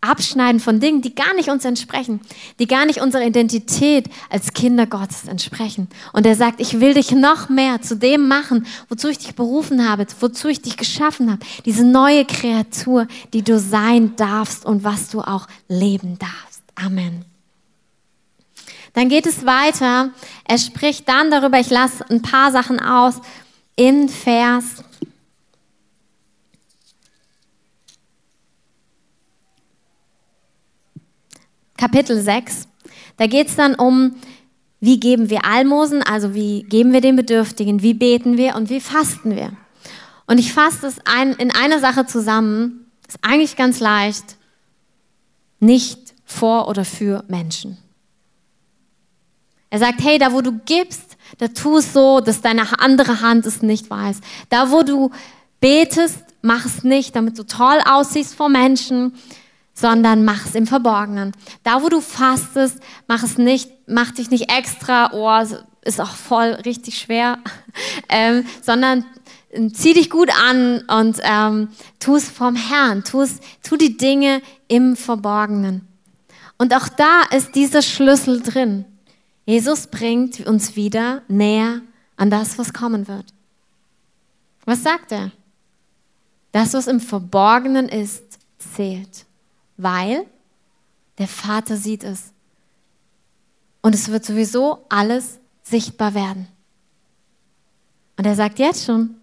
Abschneiden 0.00 0.60
von 0.60 0.78
Dingen, 0.78 1.02
die 1.02 1.14
gar 1.14 1.34
nicht 1.34 1.48
uns 1.48 1.64
entsprechen, 1.64 2.20
die 2.60 2.68
gar 2.68 2.86
nicht 2.86 3.00
unserer 3.00 3.26
Identität 3.26 4.08
als 4.30 4.52
Kinder 4.52 4.86
Gottes 4.86 5.26
entsprechen. 5.26 5.88
Und 6.12 6.24
er 6.24 6.36
sagt, 6.36 6.60
ich 6.60 6.78
will 6.80 6.94
dich 6.94 7.10
noch 7.10 7.48
mehr 7.48 7.82
zu 7.82 7.96
dem 7.96 8.28
machen, 8.28 8.66
wozu 8.88 9.08
ich 9.08 9.18
dich 9.18 9.34
berufen 9.34 9.88
habe, 9.88 10.06
wozu 10.20 10.48
ich 10.48 10.62
dich 10.62 10.76
geschaffen 10.76 11.32
habe. 11.32 11.44
Diese 11.64 11.84
neue 11.84 12.24
Kreatur, 12.24 13.08
die 13.32 13.42
du 13.42 13.58
sein 13.58 14.14
darfst 14.14 14.64
und 14.64 14.84
was 14.84 15.08
du 15.08 15.20
auch 15.20 15.48
leben 15.68 16.16
darfst. 16.18 16.62
Amen. 16.76 17.24
Dann 18.92 19.08
geht 19.08 19.26
es 19.26 19.44
weiter. 19.44 20.10
Er 20.44 20.58
spricht 20.58 21.08
dann 21.08 21.30
darüber, 21.30 21.58
ich 21.58 21.70
lasse 21.70 22.08
ein 22.08 22.22
paar 22.22 22.52
Sachen 22.52 22.80
aus, 22.80 23.16
in 23.74 24.08
Vers 24.08 24.84
Kapitel 31.78 32.20
6. 32.20 32.68
Da 33.16 33.26
geht 33.26 33.48
es 33.48 33.56
dann 33.56 33.74
um, 33.74 34.16
wie 34.80 35.00
geben 35.00 35.30
wir 35.30 35.44
Almosen, 35.44 36.02
also 36.02 36.34
wie 36.34 36.64
geben 36.64 36.92
wir 36.92 37.00
den 37.00 37.16
Bedürftigen, 37.16 37.82
wie 37.82 37.94
beten 37.94 38.36
wir 38.36 38.56
und 38.56 38.68
wie 38.68 38.80
fasten 38.80 39.34
wir. 39.34 39.52
Und 40.26 40.38
ich 40.38 40.52
fasse 40.52 40.80
das 40.82 40.96
ein, 41.06 41.32
in 41.32 41.50
einer 41.50 41.78
Sache 41.78 42.04
zusammen, 42.04 42.90
ist 43.08 43.18
eigentlich 43.22 43.56
ganz 43.56 43.80
leicht, 43.80 44.36
nicht 45.60 46.14
vor 46.24 46.68
oder 46.68 46.84
für 46.84 47.24
Menschen. 47.28 47.78
Er 49.70 49.78
sagt, 49.78 50.02
hey, 50.02 50.18
da 50.18 50.32
wo 50.32 50.40
du 50.40 50.52
gibst, 50.64 51.16
da 51.38 51.48
tu 51.48 51.78
es 51.78 51.92
so, 51.92 52.20
dass 52.20 52.40
deine 52.40 52.80
andere 52.80 53.20
Hand 53.20 53.46
es 53.46 53.62
nicht 53.62 53.88
weiß. 53.88 54.20
Da 54.48 54.70
wo 54.70 54.82
du 54.82 55.10
betest, 55.60 56.24
mach 56.42 56.64
es 56.64 56.84
nicht, 56.84 57.14
damit 57.16 57.38
du 57.38 57.44
toll 57.44 57.78
aussiehst 57.84 58.34
vor 58.34 58.48
Menschen, 58.48 59.14
sondern 59.78 60.24
mach 60.24 60.46
es 60.46 60.56
im 60.56 60.66
Verborgenen. 60.66 61.32
Da 61.62 61.82
wo 61.82 61.88
du 61.88 62.00
fastest, 62.00 62.80
mach 63.06 63.22
es 63.22 63.38
nicht, 63.38 63.70
mach 63.86 64.10
dich 64.10 64.28
nicht 64.30 64.50
extra, 64.50 65.12
oh, 65.12 65.30
ist 65.82 66.00
auch 66.00 66.16
voll 66.16 66.48
richtig 66.64 66.98
schwer, 66.98 67.38
ähm, 68.08 68.44
sondern 68.60 69.04
ähm, 69.50 69.72
zieh 69.72 69.94
dich 69.94 70.10
gut 70.10 70.30
an 70.34 70.82
und 70.88 71.20
ähm, 71.22 71.68
tu 72.00 72.16
es 72.16 72.28
vom 72.28 72.56
Herrn, 72.56 73.04
tu, 73.04 73.22
es, 73.22 73.38
tu 73.62 73.76
die 73.76 73.96
Dinge 73.96 74.42
im 74.66 74.96
Verborgenen. 74.96 75.86
Und 76.58 76.74
auch 76.74 76.88
da 76.88 77.22
ist 77.30 77.54
dieser 77.54 77.82
Schlüssel 77.82 78.42
drin. 78.42 78.84
Jesus 79.46 79.86
bringt 79.86 80.40
uns 80.40 80.74
wieder 80.74 81.22
näher 81.28 81.82
an 82.16 82.30
das, 82.30 82.58
was 82.58 82.72
kommen 82.72 83.06
wird. 83.06 83.26
Was 84.64 84.82
sagt 84.82 85.12
er? 85.12 85.30
Das, 86.50 86.74
was 86.74 86.88
im 86.88 86.98
Verborgenen 86.98 87.88
ist, 87.88 88.24
zählt, 88.58 89.24
weil 89.78 90.26
der 91.16 91.28
Vater 91.28 91.78
sieht 91.78 92.04
es. 92.04 92.32
Und 93.80 93.94
es 93.94 94.08
wird 94.08 94.26
sowieso 94.26 94.84
alles 94.90 95.38
sichtbar 95.62 96.12
werden. 96.12 96.48
Und 98.18 98.26
er 98.26 98.34
sagt 98.34 98.58
jetzt 98.58 98.84
schon, 98.84 99.14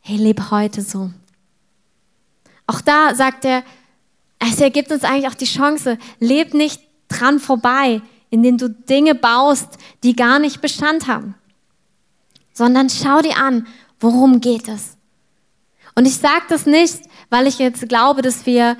hey, 0.00 0.16
leb 0.16 0.50
heute 0.50 0.82
so. 0.82 1.10
Auch 2.66 2.80
da 2.80 3.14
sagt 3.14 3.44
er, 3.44 3.62
es 4.38 4.60
ergibt 4.60 4.90
uns 4.90 5.04
eigentlich 5.04 5.28
auch 5.28 5.36
die 5.36 5.44
Chance, 5.44 5.98
leb 6.18 6.54
nicht 6.54 6.82
dran 7.08 7.38
vorbei, 7.38 8.02
indem 8.30 8.58
du 8.58 8.68
Dinge 8.68 9.14
baust, 9.14 9.78
die 10.02 10.16
gar 10.16 10.38
nicht 10.38 10.60
Bestand 10.60 11.06
haben, 11.06 11.34
sondern 12.52 12.90
schau 12.90 13.20
dir 13.20 13.36
an, 13.36 13.66
worum 14.00 14.40
geht 14.40 14.68
es. 14.68 14.96
Und 15.94 16.06
ich 16.06 16.16
sage 16.16 16.44
das 16.48 16.66
nicht, 16.66 17.02
weil 17.30 17.46
ich 17.46 17.58
jetzt 17.58 17.88
glaube, 17.88 18.22
dass 18.22 18.46
wir 18.46 18.76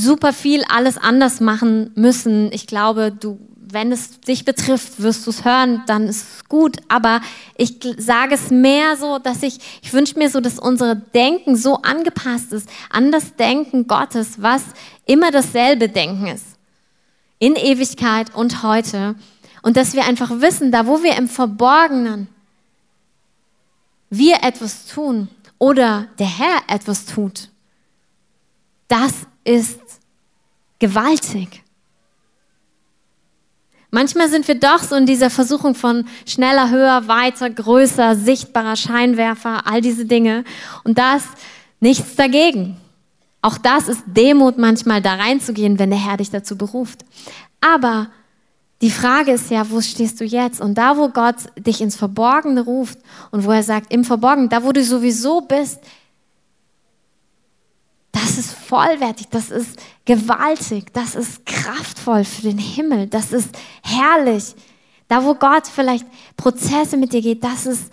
super 0.00 0.32
viel 0.32 0.64
alles 0.64 0.98
anders 0.98 1.40
machen 1.40 1.92
müssen. 1.94 2.52
Ich 2.52 2.66
glaube, 2.66 3.12
du, 3.12 3.38
wenn 3.56 3.92
es 3.92 4.20
dich 4.20 4.44
betrifft, 4.44 5.02
wirst 5.02 5.26
du 5.26 5.30
es 5.30 5.44
hören, 5.44 5.82
dann 5.86 6.08
ist 6.08 6.22
es 6.22 6.44
gut. 6.48 6.78
Aber 6.88 7.20
ich 7.56 7.76
sage 7.98 8.34
es 8.34 8.50
mehr 8.50 8.96
so, 8.96 9.18
dass 9.18 9.42
ich, 9.42 9.58
ich 9.82 9.92
wünsche 9.92 10.18
mir 10.18 10.30
so, 10.30 10.40
dass 10.40 10.58
unser 10.58 10.94
Denken 10.94 11.56
so 11.56 11.76
angepasst 11.82 12.52
ist 12.52 12.68
an 12.90 13.12
das 13.12 13.36
Denken 13.36 13.86
Gottes, 13.86 14.42
was 14.42 14.62
immer 15.06 15.30
dasselbe 15.30 15.88
Denken 15.88 16.26
ist 16.26 16.44
in 17.40 17.56
Ewigkeit 17.56 18.34
und 18.34 18.62
heute. 18.62 19.16
Und 19.62 19.76
dass 19.76 19.94
wir 19.94 20.04
einfach 20.04 20.30
wissen, 20.40 20.70
da 20.70 20.86
wo 20.86 21.02
wir 21.02 21.16
im 21.16 21.28
Verborgenen 21.28 22.28
wir 24.10 24.42
etwas 24.42 24.86
tun 24.86 25.28
oder 25.58 26.06
der 26.18 26.26
Herr 26.26 26.62
etwas 26.68 27.06
tut, 27.06 27.48
das 28.88 29.12
ist 29.44 29.79
gewaltig. 30.80 31.62
Manchmal 33.92 34.28
sind 34.28 34.46
wir 34.46 34.54
doch 34.54 34.82
so 34.82 34.94
in 34.94 35.06
dieser 35.06 35.30
Versuchung 35.30 35.74
von 35.74 36.06
schneller, 36.26 36.70
höher, 36.70 37.08
weiter, 37.08 37.50
größer, 37.50 38.14
sichtbarer 38.14 38.76
Scheinwerfer, 38.76 39.66
all 39.66 39.80
diese 39.80 40.04
Dinge. 40.04 40.44
Und 40.84 40.98
das 40.98 41.24
nichts 41.80 42.14
dagegen. 42.14 42.76
Auch 43.42 43.58
das 43.58 43.88
ist 43.88 44.02
Demut 44.06 44.58
manchmal 44.58 45.02
da 45.02 45.14
reinzugehen, 45.14 45.78
wenn 45.78 45.90
der 45.90 45.98
Herr 45.98 46.18
dich 46.18 46.30
dazu 46.30 46.56
beruft. 46.56 47.04
Aber 47.60 48.08
die 48.80 48.90
Frage 48.90 49.32
ist 49.32 49.50
ja, 49.50 49.68
wo 49.70 49.80
stehst 49.80 50.20
du 50.20 50.24
jetzt? 50.24 50.60
Und 50.60 50.78
da, 50.78 50.96
wo 50.96 51.08
Gott 51.08 51.36
dich 51.58 51.80
ins 51.80 51.96
Verborgene 51.96 52.62
ruft 52.62 52.98
und 53.30 53.44
wo 53.44 53.50
er 53.50 53.62
sagt, 53.62 53.92
im 53.92 54.04
Verborgenen, 54.04 54.48
da, 54.48 54.62
wo 54.62 54.72
du 54.72 54.84
sowieso 54.84 55.40
bist, 55.40 55.80
das 58.12 58.38
ist 58.38 58.52
vollwertig, 58.52 59.28
das 59.30 59.50
ist 59.50 59.78
gewaltig, 60.04 60.92
das 60.92 61.14
ist 61.14 61.46
kraftvoll 61.46 62.24
für 62.24 62.42
den 62.42 62.58
Himmel, 62.58 63.06
das 63.06 63.32
ist 63.32 63.50
herrlich. 63.82 64.54
Da, 65.08 65.24
wo 65.24 65.34
Gott 65.34 65.66
vielleicht 65.66 66.06
Prozesse 66.36 66.96
mit 66.96 67.12
dir 67.12 67.22
geht, 67.22 67.44
das 67.44 67.66
ist 67.66 67.92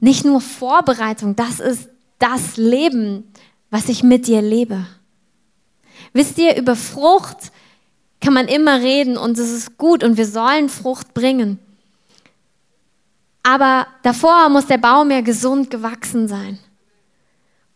nicht 0.00 0.24
nur 0.24 0.40
Vorbereitung, 0.40 1.36
das 1.36 1.60
ist 1.60 1.88
das 2.18 2.56
Leben, 2.56 3.30
was 3.70 3.88
ich 3.88 4.02
mit 4.02 4.26
dir 4.26 4.42
lebe. 4.42 4.86
Wisst 6.12 6.38
ihr, 6.38 6.56
über 6.56 6.76
Frucht 6.76 7.50
kann 8.20 8.34
man 8.34 8.48
immer 8.48 8.80
reden 8.80 9.16
und 9.16 9.38
es 9.38 9.50
ist 9.50 9.76
gut 9.78 10.02
und 10.02 10.16
wir 10.16 10.26
sollen 10.26 10.68
Frucht 10.68 11.12
bringen. 11.12 11.58
Aber 13.42 13.86
davor 14.02 14.48
muss 14.48 14.66
der 14.66 14.78
Baum 14.78 15.10
ja 15.10 15.20
gesund 15.20 15.70
gewachsen 15.70 16.28
sein. 16.28 16.58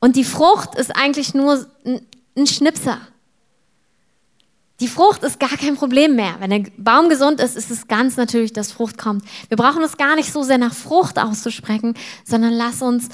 Und 0.00 0.16
die 0.16 0.24
Frucht 0.24 0.74
ist 0.74 0.94
eigentlich 0.94 1.34
nur 1.34 1.66
ein 1.84 2.46
Schnipser. 2.46 3.00
Die 4.80 4.87
Frucht 4.87 5.24
ist 5.24 5.40
gar 5.40 5.56
kein 5.56 5.76
Problem 5.76 6.14
mehr. 6.14 6.37
Wenn 6.38 6.50
der 6.50 6.70
Baum 6.76 7.08
gesund 7.08 7.40
ist, 7.40 7.56
ist 7.56 7.70
es 7.70 7.88
ganz 7.88 8.16
natürlich, 8.16 8.52
dass 8.52 8.70
Frucht 8.70 8.96
kommt. 8.96 9.24
Wir 9.48 9.56
brauchen 9.56 9.82
uns 9.82 9.96
gar 9.96 10.14
nicht 10.14 10.32
so 10.32 10.44
sehr 10.44 10.58
nach 10.58 10.72
Frucht 10.72 11.18
auszusprechen, 11.18 11.94
sondern 12.24 12.52
lass 12.52 12.80
uns 12.80 13.08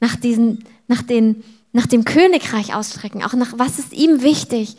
nach, 0.00 0.16
diesen, 0.16 0.64
nach, 0.88 1.02
den, 1.02 1.44
nach 1.72 1.86
dem 1.86 2.04
Königreich 2.04 2.74
ausstrecken. 2.74 3.22
Auch 3.22 3.34
nach 3.34 3.52
was 3.56 3.78
ist 3.78 3.92
ihm 3.92 4.22
wichtig. 4.22 4.76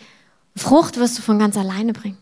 Frucht 0.58 0.97
wirst 0.97 1.17
du 1.17 1.21
von 1.21 1.39
ganz 1.39 1.56
alleine 1.56 1.93
bringen. 1.93 2.17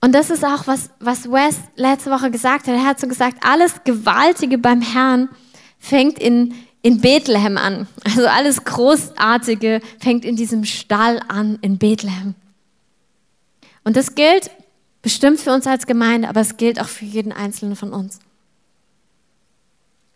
Und 0.00 0.14
das 0.14 0.30
ist 0.30 0.44
auch, 0.44 0.66
was, 0.66 0.90
was 1.00 1.30
Wes 1.32 1.56
letzte 1.76 2.10
Woche 2.10 2.30
gesagt 2.30 2.68
hat. 2.68 2.74
Er 2.74 2.84
hat 2.84 3.00
so 3.00 3.08
gesagt, 3.08 3.38
alles 3.40 3.82
Gewaltige 3.84 4.58
beim 4.58 4.82
Herrn 4.82 5.30
fängt 5.84 6.18
in, 6.18 6.54
in 6.80 7.02
Bethlehem 7.02 7.58
an. 7.58 7.86
Also 8.04 8.26
alles 8.26 8.64
Großartige 8.64 9.82
fängt 10.00 10.24
in 10.24 10.34
diesem 10.34 10.64
Stall 10.64 11.20
an 11.28 11.58
in 11.60 11.76
Bethlehem. 11.76 12.34
Und 13.84 13.96
das 13.96 14.14
gilt 14.14 14.50
bestimmt 15.02 15.40
für 15.40 15.52
uns 15.52 15.66
als 15.66 15.86
Gemeinde, 15.86 16.30
aber 16.30 16.40
es 16.40 16.56
gilt 16.56 16.80
auch 16.80 16.88
für 16.88 17.04
jeden 17.04 17.32
Einzelnen 17.32 17.76
von 17.76 17.92
uns. 17.92 18.18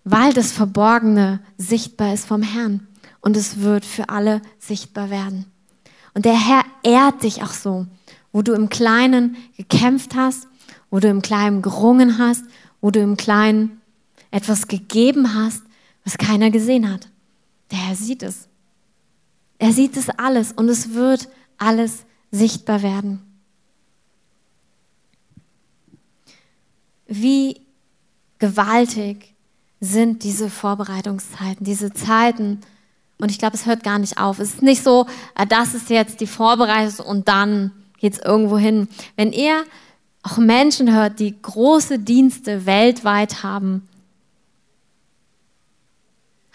Weil 0.04 0.32
das 0.32 0.52
Verborgene 0.52 1.40
sichtbar 1.58 2.14
ist 2.14 2.26
vom 2.26 2.42
Herrn 2.42 2.86
und 3.20 3.36
es 3.36 3.60
wird 3.60 3.84
für 3.84 4.08
alle 4.08 4.40
sichtbar 4.58 5.10
werden. 5.10 5.44
Und 6.14 6.24
der 6.24 6.46
Herr 6.46 6.62
ehrt 6.82 7.24
dich 7.24 7.42
auch 7.42 7.52
so, 7.52 7.86
wo 8.32 8.40
du 8.40 8.54
im 8.54 8.70
Kleinen 8.70 9.36
gekämpft 9.58 10.14
hast, 10.14 10.48
wo 10.90 10.98
du 10.98 11.08
im 11.08 11.20
Kleinen 11.20 11.60
gerungen 11.60 12.16
hast, 12.16 12.44
wo 12.80 12.90
du 12.90 13.00
im 13.00 13.18
Kleinen 13.18 13.77
etwas 14.30 14.68
gegeben 14.68 15.34
hast, 15.34 15.62
was 16.04 16.18
keiner 16.18 16.50
gesehen 16.50 16.90
hat. 16.90 17.08
Der 17.70 17.78
Herr 17.78 17.96
sieht 17.96 18.22
es. 18.22 18.48
Er 19.58 19.72
sieht 19.72 19.96
es 19.96 20.08
alles 20.10 20.52
und 20.52 20.68
es 20.68 20.94
wird 20.94 21.28
alles 21.58 22.04
sichtbar 22.30 22.82
werden. 22.82 23.20
Wie 27.06 27.60
gewaltig 28.38 29.34
sind 29.80 30.24
diese 30.24 30.50
Vorbereitungszeiten, 30.50 31.64
diese 31.64 31.92
Zeiten. 31.92 32.60
Und 33.18 33.30
ich 33.30 33.38
glaube, 33.38 33.56
es 33.56 33.66
hört 33.66 33.82
gar 33.82 33.98
nicht 33.98 34.18
auf. 34.18 34.38
Es 34.38 34.54
ist 34.54 34.62
nicht 34.62 34.82
so, 34.82 35.06
ah, 35.34 35.46
das 35.46 35.74
ist 35.74 35.90
jetzt 35.90 36.20
die 36.20 36.26
Vorbereitung 36.26 37.06
und 37.06 37.28
dann 37.28 37.72
geht 37.98 38.14
es 38.14 38.18
irgendwo 38.20 38.58
hin. 38.58 38.88
Wenn 39.16 39.32
ihr 39.32 39.64
auch 40.22 40.38
Menschen 40.38 40.94
hört, 40.94 41.18
die 41.18 41.40
große 41.40 41.98
Dienste 41.98 42.66
weltweit 42.66 43.42
haben, 43.42 43.87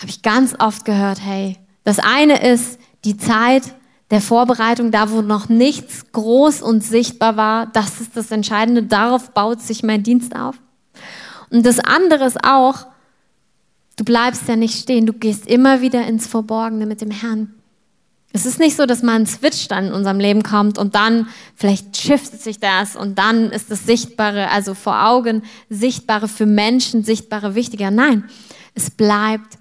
habe 0.03 0.09
ich 0.09 0.21
ganz 0.21 0.53
oft 0.59 0.83
gehört, 0.83 1.21
hey, 1.21 1.57
das 1.85 1.97
eine 1.97 2.45
ist 2.45 2.77
die 3.05 3.15
Zeit 3.15 3.63
der 4.11 4.19
Vorbereitung, 4.19 4.91
da 4.91 5.09
wo 5.09 5.21
noch 5.21 5.47
nichts 5.47 6.11
groß 6.11 6.61
und 6.61 6.83
sichtbar 6.83 7.37
war, 7.37 7.67
das 7.67 8.01
ist 8.01 8.17
das 8.17 8.29
Entscheidende, 8.29 8.83
darauf 8.83 9.31
baut 9.31 9.61
sich 9.61 9.81
mein 9.81 10.03
Dienst 10.03 10.35
auf. 10.35 10.55
Und 11.49 11.65
das 11.65 11.79
andere 11.79 12.25
ist 12.25 12.43
auch, 12.43 12.85
du 13.95 14.03
bleibst 14.03 14.45
ja 14.49 14.57
nicht 14.57 14.77
stehen, 14.77 15.05
du 15.05 15.13
gehst 15.13 15.47
immer 15.47 15.79
wieder 15.79 16.05
ins 16.05 16.27
Verborgene 16.27 16.85
mit 16.85 16.99
dem 16.99 17.11
Herrn. 17.11 17.53
Es 18.33 18.45
ist 18.45 18.59
nicht 18.59 18.75
so, 18.75 18.85
dass 18.85 19.03
mal 19.03 19.15
ein 19.15 19.25
Switch 19.25 19.69
dann 19.69 19.87
in 19.87 19.93
unserem 19.93 20.19
Leben 20.19 20.43
kommt 20.43 20.77
und 20.77 20.95
dann 20.95 21.29
vielleicht 21.55 21.95
shiftet 21.95 22.41
sich 22.41 22.59
das 22.59 22.97
und 22.97 23.17
dann 23.17 23.51
ist 23.51 23.71
das 23.71 23.85
Sichtbare, 23.85 24.49
also 24.49 24.73
vor 24.73 25.05
Augen 25.05 25.43
Sichtbare 25.69 26.27
für 26.27 26.45
Menschen, 26.45 27.05
Sichtbare 27.05 27.55
wichtiger. 27.55 27.89
Nein, 27.89 28.25
es 28.75 28.91
bleibt 28.91 29.59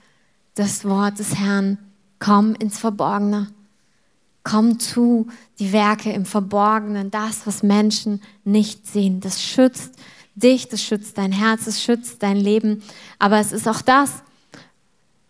das 0.55 0.85
Wort 0.85 1.19
des 1.19 1.37
Herrn. 1.37 1.79
Komm 2.19 2.55
ins 2.55 2.79
Verborgene. 2.79 3.49
Komm 4.45 4.79
zu 4.79 5.29
die 5.59 5.73
Werke 5.73 6.13
im 6.13 6.25
Verborgenen, 6.25 7.11
das, 7.11 7.47
was 7.47 7.63
Menschen 7.63 8.21
nicht 8.45 8.87
sehen. 8.87 9.21
Das 9.21 9.43
schützt 9.43 9.95
dich, 10.35 10.69
das 10.69 10.83
schützt 10.83 11.19
dein 11.19 11.33
Herz, 11.33 11.65
das 11.67 11.83
schützt 11.83 12.23
dein 12.23 12.37
Leben. 12.37 12.83
Aber 13.19 13.39
es 13.39 13.53
ist 13.53 13.69
auch 13.69 13.83
das, 13.83 14.11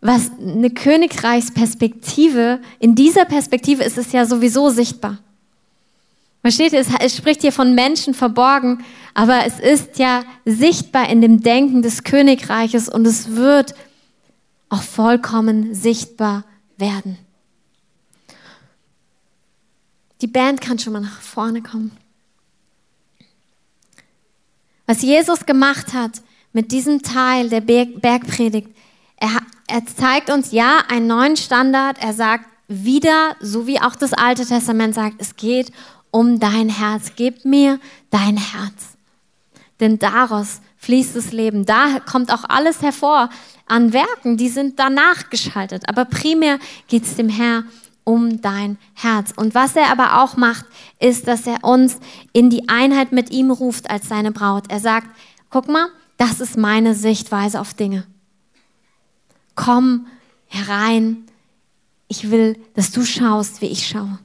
was 0.00 0.30
eine 0.40 0.70
Königreichsperspektive, 0.70 2.61
in 2.78 2.94
dieser 2.94 3.24
Perspektive 3.24 3.85
ist 3.85 3.98
es 3.98 4.12
ja 4.12 4.26
sowieso 4.26 4.70
sichtbar. 4.70 5.18
Versteht 6.40 6.72
ihr, 6.72 6.80
es, 6.80 6.88
es 6.98 7.16
spricht 7.16 7.42
hier 7.42 7.52
von 7.52 7.74
Menschen 7.74 8.14
verborgen, 8.14 8.85
aber 9.14 9.46
es 9.46 9.61
ist 9.61 9.98
ja 9.98 10.24
sichtbar 10.44 11.08
in 11.08 11.20
dem 11.20 11.40
Denken 11.40 11.82
des 11.82 12.02
Königreiches 12.02 12.88
und 12.88 13.06
es 13.06 13.37
wird 13.37 13.74
auch 14.72 14.82
vollkommen 14.82 15.74
sichtbar 15.74 16.44
werden. 16.78 17.18
Die 20.22 20.26
Band 20.26 20.61
kann 20.61 20.78
schon 20.78 20.94
mal 20.94 21.00
nach 21.00 21.20
vorne 21.20 21.62
kommen. 21.62 21.90
Was 24.87 25.02
Jesus 25.02 25.44
gemacht 25.44 25.92
hat 25.92 26.22
mit 26.52 26.72
diesem 26.72 27.02
Teil 27.02 27.50
der 27.50 27.61
Bergpredigt, 27.61 28.68
er, 29.16 29.40
er 29.66 29.85
zeigt 29.87 30.30
uns 30.30 30.52
ja 30.52 30.78
einen 30.88 31.06
neuen 31.06 31.37
Standard. 31.37 31.98
Er 32.00 32.14
sagt 32.14 32.46
wieder, 32.66 33.37
so 33.40 33.66
wie 33.66 33.80
auch 33.80 33.94
das 33.94 34.14
Alte 34.14 34.46
Testament 34.46 34.94
sagt, 34.94 35.16
es 35.18 35.37
geht 35.37 35.70
um 36.11 36.40
dein 36.40 36.70
Herz. 36.70 37.12
Gib 37.14 37.44
mir 37.44 37.78
dein 38.11 38.38
Herz. 38.38 38.96
Denn 39.80 39.98
daraus 39.98 40.61
fließt 40.78 41.14
das 41.14 41.32
Leben. 41.32 41.66
Da 41.66 42.00
kommt 42.00 42.32
auch 42.32 42.44
alles 42.48 42.80
hervor 42.80 43.28
an 43.66 43.92
Werken, 43.92 44.37
die 44.37 44.48
sind 44.48 44.79
danach 44.79 45.31
geschaltet. 45.31 45.88
Aber 45.88 46.05
primär 46.05 46.59
geht 46.88 47.05
es 47.05 47.16
dem 47.16 47.29
Herr 47.29 47.64
um 48.05 48.40
dein 48.40 48.79
Herz. 48.94 49.33
Und 49.37 49.55
was 49.55 49.77
er 49.77 49.90
aber 49.90 50.22
auch 50.22 50.37
macht, 50.37 50.66
ist, 50.98 51.29
dass 51.29 51.46
er 51.46 51.62
uns 51.62 51.98
in 52.33 52.51
die 52.51 52.68
Einheit 52.68 53.12
mit 53.12 53.31
ihm 53.31 53.51
ruft 53.51 53.90
als 53.90 54.09
seine 54.09 54.33
Braut. 54.33 54.64
Er 54.68 54.81
sagt, 54.81 55.09
guck 55.51 55.68
mal, 55.68 55.88
das 56.16 56.40
ist 56.40 56.57
meine 56.57 56.94
Sichtweise 56.94 57.61
auf 57.61 57.75
Dinge. 57.75 58.07
Komm 59.55 60.07
herein. 60.46 61.25
Ich 62.09 62.31
will, 62.31 62.59
dass 62.75 62.90
du 62.90 63.05
schaust, 63.05 63.61
wie 63.61 63.66
ich 63.66 63.87
schaue. 63.87 64.18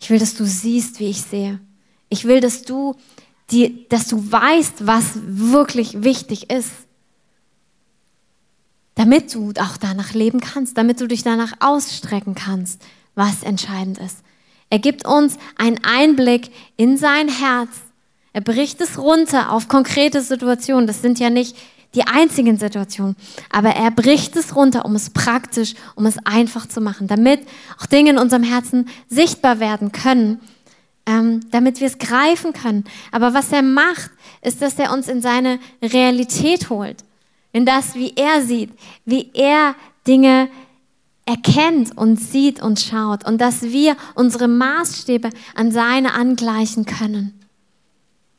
Ich 0.00 0.10
will, 0.10 0.18
dass 0.18 0.34
du 0.34 0.44
siehst, 0.44 1.00
wie 1.00 1.10
ich 1.10 1.22
sehe. 1.22 1.60
Ich 2.08 2.24
will, 2.24 2.40
dass 2.40 2.62
du, 2.62 2.94
die, 3.50 3.86
dass 3.88 4.08
du 4.08 4.30
weißt, 4.30 4.86
was 4.86 5.12
wirklich 5.14 6.02
wichtig 6.02 6.50
ist 6.50 6.87
damit 8.98 9.32
du 9.32 9.52
auch 9.60 9.76
danach 9.76 10.12
leben 10.12 10.40
kannst, 10.40 10.76
damit 10.76 11.00
du 11.00 11.06
dich 11.06 11.22
danach 11.22 11.52
ausstrecken 11.60 12.34
kannst, 12.34 12.82
was 13.14 13.44
entscheidend 13.44 13.98
ist. 13.98 14.18
Er 14.70 14.80
gibt 14.80 15.06
uns 15.06 15.38
einen 15.56 15.78
Einblick 15.84 16.50
in 16.76 16.96
sein 16.96 17.28
Herz. 17.28 17.70
Er 18.32 18.40
bricht 18.40 18.80
es 18.80 18.98
runter 18.98 19.52
auf 19.52 19.68
konkrete 19.68 20.20
Situationen. 20.20 20.88
Das 20.88 21.00
sind 21.00 21.20
ja 21.20 21.30
nicht 21.30 21.56
die 21.94 22.08
einzigen 22.08 22.58
Situationen, 22.58 23.14
aber 23.50 23.70
er 23.70 23.92
bricht 23.92 24.34
es 24.34 24.56
runter, 24.56 24.84
um 24.84 24.96
es 24.96 25.10
praktisch, 25.10 25.74
um 25.94 26.04
es 26.04 26.16
einfach 26.26 26.66
zu 26.66 26.80
machen, 26.80 27.06
damit 27.06 27.40
auch 27.80 27.86
Dinge 27.86 28.10
in 28.10 28.18
unserem 28.18 28.42
Herzen 28.42 28.88
sichtbar 29.08 29.60
werden 29.60 29.92
können, 29.92 30.40
ähm, 31.06 31.40
damit 31.52 31.80
wir 31.80 31.86
es 31.86 31.98
greifen 31.98 32.52
können. 32.52 32.84
Aber 33.12 33.32
was 33.32 33.52
er 33.52 33.62
macht, 33.62 34.10
ist, 34.42 34.60
dass 34.60 34.74
er 34.74 34.92
uns 34.92 35.06
in 35.06 35.22
seine 35.22 35.60
Realität 35.80 36.68
holt 36.68 37.04
in 37.58 37.66
das, 37.66 37.96
wie 37.96 38.12
er 38.14 38.40
sieht, 38.40 38.70
wie 39.04 39.30
er 39.34 39.74
Dinge 40.06 40.48
erkennt 41.26 41.98
und 41.98 42.16
sieht 42.16 42.62
und 42.62 42.78
schaut 42.78 43.26
und 43.26 43.40
dass 43.40 43.62
wir 43.62 43.96
unsere 44.14 44.46
Maßstäbe 44.46 45.30
an 45.56 45.72
seine 45.72 46.14
angleichen 46.14 46.86
können, 46.86 47.44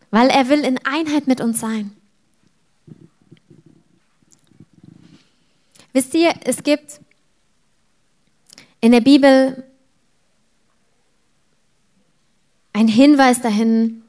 weil 0.10 0.30
er 0.30 0.48
will 0.48 0.62
in 0.62 0.80
Einheit 0.86 1.28
mit 1.28 1.42
uns 1.42 1.60
sein. 1.60 1.92
Wisst 5.92 6.14
ihr, 6.14 6.34
es 6.46 6.64
gibt 6.64 7.02
in 8.80 8.94
der 8.94 9.02
Bibel 9.02 9.66
einen 12.72 12.88
Hinweis 12.88 13.42
dahin, 13.42 14.02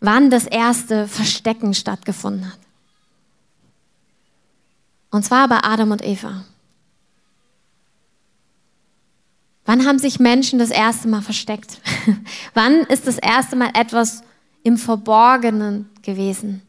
wann 0.00 0.28
das 0.28 0.44
erste 0.44 1.08
Verstecken 1.08 1.72
stattgefunden 1.72 2.46
hat. 2.46 2.58
Und 5.10 5.24
zwar 5.24 5.48
bei 5.48 5.62
Adam 5.62 5.90
und 5.90 6.04
Eva. 6.04 6.44
Wann 9.64 9.86
haben 9.86 9.98
sich 9.98 10.18
Menschen 10.18 10.58
das 10.58 10.70
erste 10.70 11.08
Mal 11.08 11.22
versteckt? 11.22 11.80
Wann 12.54 12.80
ist 12.82 13.06
das 13.06 13.18
erste 13.18 13.56
Mal 13.56 13.70
etwas 13.74 14.22
im 14.62 14.76
Verborgenen 14.76 15.88
gewesen? 16.02 16.62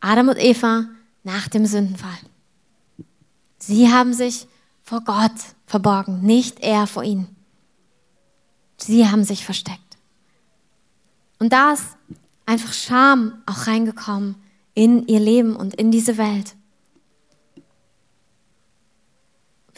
Adam 0.00 0.28
und 0.28 0.38
Eva 0.38 0.86
nach 1.22 1.48
dem 1.48 1.66
Sündenfall. 1.66 2.18
Sie 3.58 3.92
haben 3.92 4.14
sich 4.14 4.48
vor 4.82 5.02
Gott 5.02 5.30
verborgen, 5.66 6.22
nicht 6.22 6.60
er 6.60 6.86
vor 6.86 7.04
ihnen. 7.04 7.28
Sie 8.78 9.06
haben 9.06 9.24
sich 9.24 9.44
versteckt. 9.44 9.78
Und 11.38 11.52
da 11.52 11.72
ist 11.72 11.84
einfach 12.46 12.72
Scham 12.72 13.34
auch 13.46 13.66
reingekommen 13.66 14.34
in 14.74 15.06
ihr 15.06 15.20
Leben 15.20 15.54
und 15.54 15.74
in 15.74 15.90
diese 15.90 16.16
Welt. 16.16 16.54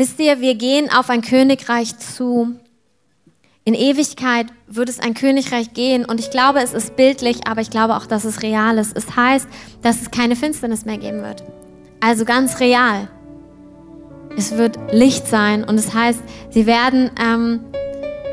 Wisst 0.02 0.18
ihr, 0.18 0.40
wir 0.40 0.56
gehen 0.56 0.90
auf 0.92 1.10
ein 1.10 1.22
Königreich 1.22 1.96
zu. 1.96 2.56
In 3.62 3.74
Ewigkeit 3.74 4.46
wird 4.66 4.88
es 4.88 4.98
ein 4.98 5.14
Königreich 5.14 5.74
gehen 5.74 6.04
und 6.04 6.18
ich 6.18 6.32
glaube, 6.32 6.58
es 6.58 6.72
ist 6.72 6.96
bildlich, 6.96 7.46
aber 7.46 7.60
ich 7.60 7.70
glaube 7.70 7.94
auch, 7.94 8.06
dass 8.06 8.24
es 8.24 8.42
real 8.42 8.78
ist. 8.78 8.96
Es 8.96 9.14
heißt, 9.14 9.46
dass 9.80 10.02
es 10.02 10.10
keine 10.10 10.34
Finsternis 10.34 10.84
mehr 10.84 10.98
geben 10.98 11.22
wird. 11.22 11.44
Also 12.00 12.24
ganz 12.24 12.58
real. 12.58 13.08
Es 14.36 14.56
wird 14.56 14.76
Licht 14.90 15.28
sein 15.28 15.62
und 15.62 15.78
es 15.78 15.94
heißt, 15.94 16.18
sie 16.50 16.66
werden, 16.66 17.12
ähm, 17.24 17.60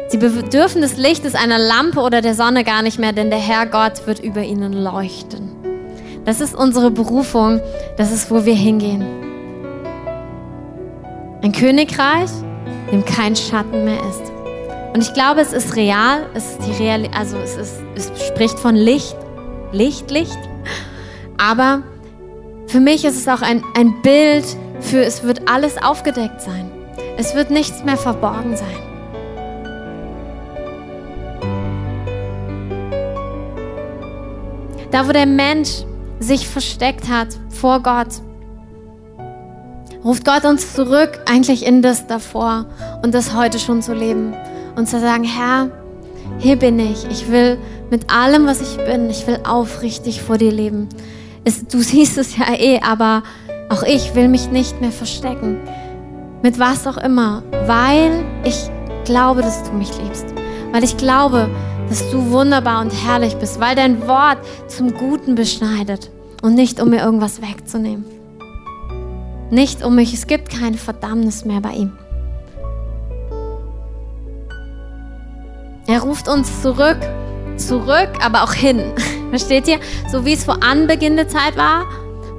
sie 0.07 0.17
bedürfen 0.17 0.81
des 0.81 0.97
Lichtes 0.97 1.35
einer 1.35 1.59
Lampe 1.59 1.99
oder 1.99 2.21
der 2.21 2.33
Sonne 2.33 2.63
gar 2.63 2.81
nicht 2.81 2.97
mehr, 2.97 3.13
denn 3.13 3.29
der 3.29 3.37
Herr 3.37 3.67
Gott 3.67 4.07
wird 4.07 4.21
über 4.21 4.41
ihnen 4.41 4.73
leuchten. 4.73 5.51
Das 6.25 6.41
ist 6.41 6.55
unsere 6.55 6.89
Berufung, 6.89 7.61
das 7.95 8.11
ist, 8.11 8.31
wo 8.31 8.43
wir 8.43 8.55
hingehen. 8.55 9.28
Ein 11.41 11.53
Königreich, 11.53 12.29
dem 12.91 13.05
kein 13.05 13.33
Schatten 13.33 13.85
mehr 13.85 14.01
ist. 14.09 14.31
Und 14.93 15.01
ich 15.01 15.13
glaube, 15.13 15.39
es 15.39 15.53
ist 15.53 15.77
real, 15.77 16.25
es 16.33 16.51
ist 16.51 16.59
die 16.65 16.83
Real, 16.83 17.07
also 17.17 17.37
es, 17.37 17.55
ist, 17.55 17.79
es 17.95 18.11
spricht 18.27 18.59
von 18.59 18.75
Licht, 18.75 19.15
Licht, 19.71 20.11
Licht. 20.11 20.37
Aber 21.37 21.83
für 22.67 22.81
mich 22.81 23.05
ist 23.05 23.17
es 23.17 23.27
auch 23.29 23.41
ein, 23.41 23.63
ein 23.77 24.01
Bild 24.01 24.43
für, 24.81 25.01
es 25.01 25.23
wird 25.23 25.49
alles 25.49 25.81
aufgedeckt 25.81 26.41
sein. 26.41 26.69
Es 27.15 27.33
wird 27.35 27.51
nichts 27.51 27.85
mehr 27.85 27.97
verborgen 27.97 28.57
sein. 28.57 28.67
Da, 34.91 35.07
wo 35.07 35.13
der 35.13 35.25
Mensch 35.25 35.85
sich 36.19 36.49
versteckt 36.49 37.07
hat 37.07 37.29
vor 37.49 37.81
Gott, 37.81 38.07
ruft 40.03 40.25
Gott 40.25 40.45
uns 40.45 40.73
zurück 40.73 41.19
eigentlich 41.29 41.65
in 41.65 41.81
das 41.81 42.07
davor 42.07 42.65
und 43.01 43.13
das 43.13 43.35
heute 43.35 43.59
schon 43.59 43.81
zu 43.81 43.93
leben 43.93 44.33
und 44.75 44.87
zu 44.87 44.99
sagen, 44.99 45.23
Herr, 45.23 45.69
hier 46.37 46.55
bin 46.55 46.79
ich. 46.79 47.05
Ich 47.09 47.29
will 47.29 47.57
mit 47.89 48.11
allem, 48.13 48.45
was 48.45 48.61
ich 48.61 48.77
bin, 48.77 49.09
ich 49.09 49.27
will 49.27 49.39
aufrichtig 49.47 50.21
vor 50.21 50.37
dir 50.37 50.51
leben. 50.51 50.87
Es, 51.43 51.67
du 51.67 51.79
siehst 51.81 52.17
es 52.17 52.37
ja 52.37 52.53
eh, 52.57 52.79
aber 52.81 53.23
auch 53.69 53.83
ich 53.83 54.15
will 54.15 54.27
mich 54.27 54.49
nicht 54.49 54.81
mehr 54.81 54.91
verstecken. 54.91 55.59
Mit 56.41 56.57
was 56.59 56.87
auch 56.87 56.97
immer, 56.97 57.43
weil 57.65 58.23
ich 58.45 58.69
glaube, 59.03 59.41
dass 59.41 59.63
du 59.63 59.73
mich 59.73 59.91
liebst. 60.01 60.25
Weil 60.71 60.83
ich 60.83 60.95
glaube, 60.95 61.49
dass 61.89 62.09
du 62.11 62.31
wunderbar 62.31 62.81
und 62.81 62.91
herrlich 62.91 63.35
bist, 63.35 63.59
weil 63.59 63.75
dein 63.75 64.07
Wort 64.07 64.37
zum 64.67 64.93
Guten 64.93 65.35
beschneidet 65.35 66.09
und 66.41 66.55
nicht 66.55 66.81
um 66.81 66.91
mir 66.91 67.01
irgendwas 67.01 67.41
wegzunehmen. 67.41 68.18
Nicht 69.51 69.83
um 69.83 69.95
mich, 69.95 70.13
es 70.13 70.27
gibt 70.27 70.49
keine 70.49 70.77
Verdammnis 70.77 71.45
mehr 71.45 71.61
bei 71.61 71.71
ihm. 71.71 71.97
Er 75.87 76.01
ruft 76.01 76.27
uns 76.27 76.61
zurück, 76.61 76.99
zurück, 77.57 78.09
aber 78.21 78.43
auch 78.43 78.53
hin. 78.53 78.93
Versteht 79.29 79.67
ihr? 79.67 79.79
So 80.11 80.23
wie 80.23 80.33
es 80.33 80.43
vor 80.43 80.61
Anbeginn 80.61 81.15
der 81.15 81.27
Zeit 81.27 81.57
war, 81.57 81.85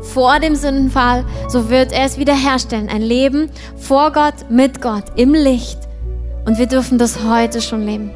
vor 0.02 0.38
dem 0.38 0.54
Sündenfall, 0.54 1.24
so 1.48 1.68
wird 1.68 1.92
er 1.92 2.04
es 2.04 2.16
wiederherstellen. 2.16 2.88
Ein 2.88 3.02
Leben 3.02 3.50
vor 3.76 4.12
Gott, 4.12 4.48
mit 4.48 4.80
Gott, 4.80 5.04
im 5.16 5.34
Licht. 5.34 5.78
Und 6.46 6.58
wir 6.58 6.66
dürfen 6.66 6.96
das 6.96 7.24
heute 7.24 7.60
schon 7.60 7.84
leben. 7.84 8.12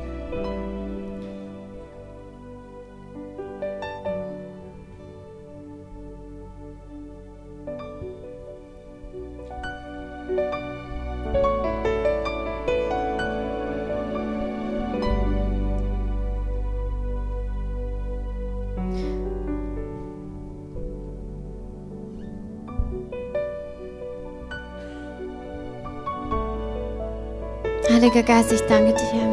Heiliger 28.04 28.22
Geist, 28.22 28.52
ich 28.52 28.60
danke 28.66 28.92
dir. 28.92 29.24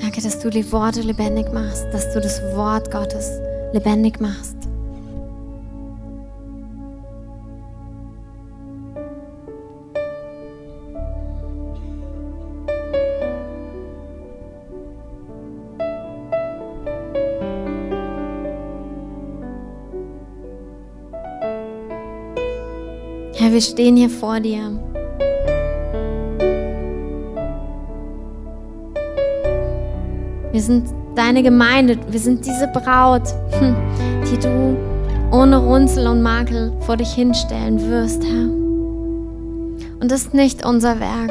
Danke, 0.00 0.22
dass 0.22 0.38
du 0.38 0.48
die 0.48 0.72
Worte 0.72 1.02
lebendig 1.02 1.52
machst, 1.52 1.84
dass 1.92 2.10
du 2.14 2.22
das 2.22 2.40
Wort 2.56 2.90
Gottes 2.90 3.38
lebendig 3.74 4.18
machst. 4.18 4.53
Herr, 23.44 23.52
wir 23.52 23.60
stehen 23.60 23.94
hier 23.94 24.08
vor 24.08 24.40
dir. 24.40 24.70
Wir 30.50 30.62
sind 30.62 30.88
deine 31.14 31.42
Gemeinde, 31.42 31.98
wir 32.08 32.20
sind 32.20 32.46
diese 32.46 32.68
Braut, 32.68 33.28
hm, 33.58 33.76
die 34.30 34.38
du 34.38 34.78
ohne 35.30 35.58
Runzel 35.58 36.06
und 36.06 36.22
Makel 36.22 36.72
vor 36.86 36.96
dich 36.96 37.12
hinstellen 37.12 37.86
wirst, 37.90 38.24
Herr. 38.24 38.48
Und 40.00 40.10
das 40.10 40.22
ist 40.22 40.32
nicht 40.32 40.64
unser 40.64 40.98
Werk, 40.98 41.30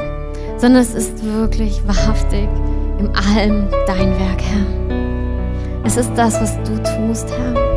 sondern 0.58 0.82
es 0.82 0.94
ist 0.94 1.24
wirklich 1.24 1.82
wahrhaftig 1.84 2.48
im 3.00 3.10
Allem 3.10 3.66
dein 3.88 4.16
Werk, 4.20 4.40
Herr. 4.40 5.84
Es 5.84 5.96
ist 5.96 6.12
das, 6.14 6.40
was 6.40 6.56
du 6.62 6.80
tust, 6.80 7.28
Herr. 7.36 7.73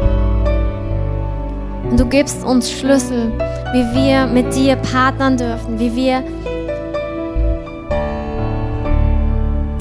Und 1.98 2.04
du 2.04 2.10
gibst 2.10 2.46
uns 2.46 2.72
Schlüssel, 2.72 3.32
wie 3.74 4.00
wir 4.00 4.28
mit 4.28 4.56
dir 4.56 4.76
partnern 4.76 5.36
dürfen, 5.36 5.80
wie 5.80 5.96
wir 5.96 6.24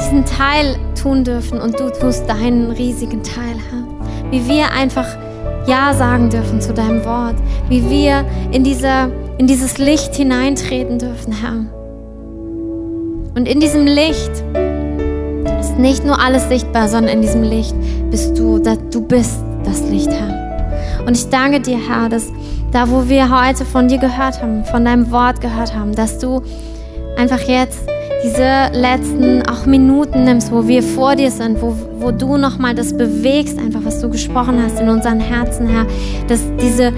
diesen 0.01 0.25
Teil 0.25 0.77
tun 0.99 1.25
dürfen 1.25 1.61
und 1.61 1.79
du 1.79 1.91
tust 1.91 2.27
deinen 2.27 2.71
riesigen 2.71 3.23
Teil, 3.23 3.57
Herr. 3.69 4.31
Wie 4.31 4.49
wir 4.49 4.73
einfach 4.73 5.07
Ja 5.67 5.93
sagen 5.93 6.31
dürfen 6.31 6.59
zu 6.63 6.73
deinem 6.73 7.05
Wort, 7.05 7.37
wie 7.69 7.91
wir 7.91 8.25
in, 8.51 8.65
dieser, 8.65 9.11
in 9.37 9.47
dieses 9.47 9.77
Licht 9.77 10.15
hineintreten 10.15 10.99
dürfen, 10.99 11.35
Herr. 11.35 11.67
Und 13.35 13.47
in 13.47 13.61
diesem 13.61 13.85
Licht 13.85 14.33
ist 15.61 15.79
nicht 15.79 16.03
nur 16.03 16.19
alles 16.19 16.49
sichtbar, 16.49 16.89
sondern 16.89 17.13
in 17.13 17.21
diesem 17.21 17.43
Licht 17.43 17.75
bist 18.11 18.39
du, 18.39 18.59
du 18.59 19.03
bist 19.03 19.37
das 19.65 19.83
Licht, 19.91 20.11
Herr. 20.11 20.46
Und 21.07 21.17
ich 21.17 21.29
danke 21.29 21.61
dir, 21.61 21.79
Herr, 21.79 22.09
dass 22.09 22.33
da, 22.73 22.91
wo 22.91 23.09
wir 23.09 23.31
heute 23.31 23.65
von 23.65 23.89
dir 23.89 23.99
gehört 23.99 24.43
haben, 24.43 24.65
von 24.65 24.85
deinem 24.85 25.11
Wort 25.11 25.41
gehört 25.41 25.75
haben, 25.75 25.95
dass 25.95 26.19
du 26.19 26.43
einfach 27.17 27.41
jetzt 27.41 27.89
diese 28.25 28.71
letzten 28.73 29.43
auch 29.49 29.67
Minuten 29.67 30.25
nimmst, 30.25 30.51
wo 30.51 30.67
wir 30.67 30.83
vor 30.83 31.15
dir 31.15 31.31
sind, 31.31 31.63
wo, 31.63 31.77
wo 32.01 32.11
du 32.11 32.37
nochmal 32.37 32.75
das 32.75 32.97
bewegst, 32.97 33.59
einfach 33.59 33.81
was 33.85 34.01
du 34.01 34.11
gesprochen 34.11 34.61
hast 34.63 34.81
in 34.81 34.89
unseren 34.89 35.21
Herzen, 35.21 35.69
Herr, 35.69 35.87
dass 36.27 36.41
diese 36.61 36.93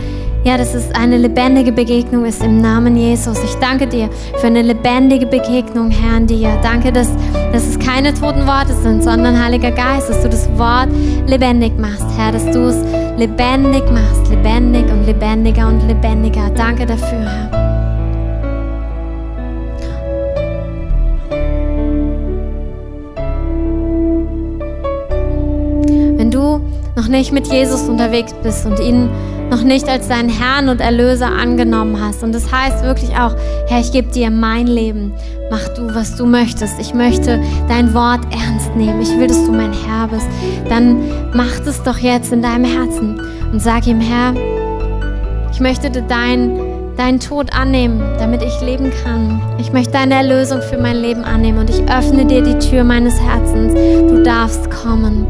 ja, 0.45 0.57
dass 0.57 0.73
es 0.73 0.91
eine 0.95 1.19
lebendige 1.19 1.73
Begegnung 1.73 2.25
ist 2.25 2.43
im 2.43 2.61
Namen 2.61 2.97
Jesus. 2.97 3.39
Ich 3.43 3.55
danke 3.57 3.87
dir 3.87 4.09
für 4.41 4.47
eine 4.47 4.63
lebendige 4.63 5.27
Begegnung, 5.27 5.91
Herr, 5.91 6.17
an 6.17 6.27
dir. 6.27 6.57
Danke, 6.63 6.93
dass, 6.93 7.09
dass 7.53 7.67
es 7.67 7.79
keine 7.79 8.15
toten 8.15 8.47
Worte 8.47 8.73
sind, 8.73 9.03
sondern 9.03 9.43
Heiliger 9.43 9.73
Geist, 9.73 10.09
dass 10.09 10.23
du 10.23 10.29
das 10.29 10.49
Wort 10.57 10.89
lebendig 11.27 11.77
machst, 11.79 12.07
Herr, 12.17 12.33
dass 12.33 12.45
du 12.47 12.61
es 12.69 12.77
lebendig 13.19 13.83
machst, 13.91 14.29
lebendig 14.31 14.85
und 14.93 15.05
lebendiger 15.05 15.67
und 15.67 15.87
lebendiger. 15.89 16.51
Danke 16.51 16.87
dafür, 16.87 17.19
Herr. 17.19 17.51
Wenn 26.17 26.31
du 26.31 26.61
noch 26.97 27.09
nicht 27.09 27.33
mit 27.33 27.49
Jesus 27.49 27.89
unterwegs 27.89 28.33
bist 28.43 28.65
und 28.67 28.79
ihn 28.79 29.09
noch 29.51 29.63
nicht 29.63 29.89
als 29.89 30.09
deinen 30.09 30.29
Herrn 30.29 30.69
und 30.69 30.81
Erlöser 30.81 31.29
angenommen 31.29 32.01
hast. 32.01 32.23
Und 32.23 32.35
das 32.35 32.51
heißt 32.53 32.85
wirklich 32.85 33.11
auch, 33.17 33.35
Herr, 33.67 33.81
ich 33.81 33.93
gebe 33.93 34.11
dir 34.11 34.31
mein 34.31 34.67
Leben. 34.67 35.13
Mach 35.51 35.67
du, 35.69 35.95
was 35.95 36.17
du 36.17 36.27
möchtest. 36.27 36.79
Ich 36.79 36.93
möchte 36.95 37.41
dein 37.69 37.95
Wort 37.95 38.21
ernst 38.31 38.75
nehmen. 38.77 39.01
Ich 39.01 39.17
will, 39.19 39.27
dass 39.27 39.45
du 39.47 39.53
mein 39.53 39.73
Herr 39.73 40.09
bist. 40.09 40.27
Dann 40.69 41.03
mach 41.35 41.61
es 41.67 41.83
doch 41.83 41.99
jetzt 41.99 42.33
in 42.33 42.43
deinem 42.43 42.65
Herzen 42.65 43.21
und 43.53 43.61
sag 43.61 43.87
ihm, 43.87 44.01
Herr, 44.01 44.35
Ich 45.53 45.61
möchte 45.61 45.91
dein, 45.91 46.57
deinen 46.97 47.19
Tod 47.19 47.53
annehmen, 47.53 48.01
damit 48.19 48.43
ich 48.43 48.61
leben 48.61 48.93
kann. 49.03 49.41
Ich 49.59 49.73
möchte 49.73 49.93
deine 49.93 50.15
Erlösung 50.15 50.61
für 50.63 50.79
mein 50.79 50.97
Leben 50.97 51.25
annehmen 51.25 51.59
und 51.59 51.71
ich 51.71 51.83
öffne 51.91 52.27
dir 52.27 52.43
die 52.43 52.59
Tür 52.59 52.85
meines 52.85 53.19
Herzens. 53.21 53.75
Du 53.75 54.23
darfst 54.23 54.71
kommen. 54.71 55.27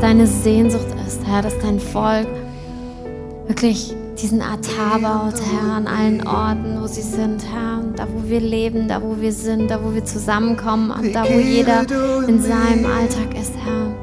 Deine 0.00 0.26
Sehnsucht 0.26 0.88
ist, 1.06 1.20
Herr, 1.24 1.42
dass 1.42 1.56
dein 1.60 1.78
Volk 1.78 2.26
wirklich 3.46 3.94
diesen 4.20 4.42
Altar 4.42 4.98
baut, 4.98 5.40
Herr, 5.40 5.72
an 5.72 5.86
allen 5.86 6.26
Orten, 6.26 6.82
wo 6.82 6.88
sie 6.88 7.02
sind, 7.02 7.44
Herr, 7.52 7.80
da 7.94 8.08
wo 8.12 8.28
wir 8.28 8.40
leben, 8.40 8.88
da 8.88 9.00
wo 9.00 9.20
wir 9.20 9.32
sind, 9.32 9.70
da 9.70 9.84
wo 9.84 9.94
wir 9.94 10.04
zusammenkommen 10.04 10.90
und 10.90 11.14
da 11.14 11.24
wo 11.24 11.38
jeder 11.38 11.82
in 12.26 12.42
seinem 12.42 12.86
Alltag 12.86 13.40
ist, 13.40 13.52
Herr. 13.64 13.94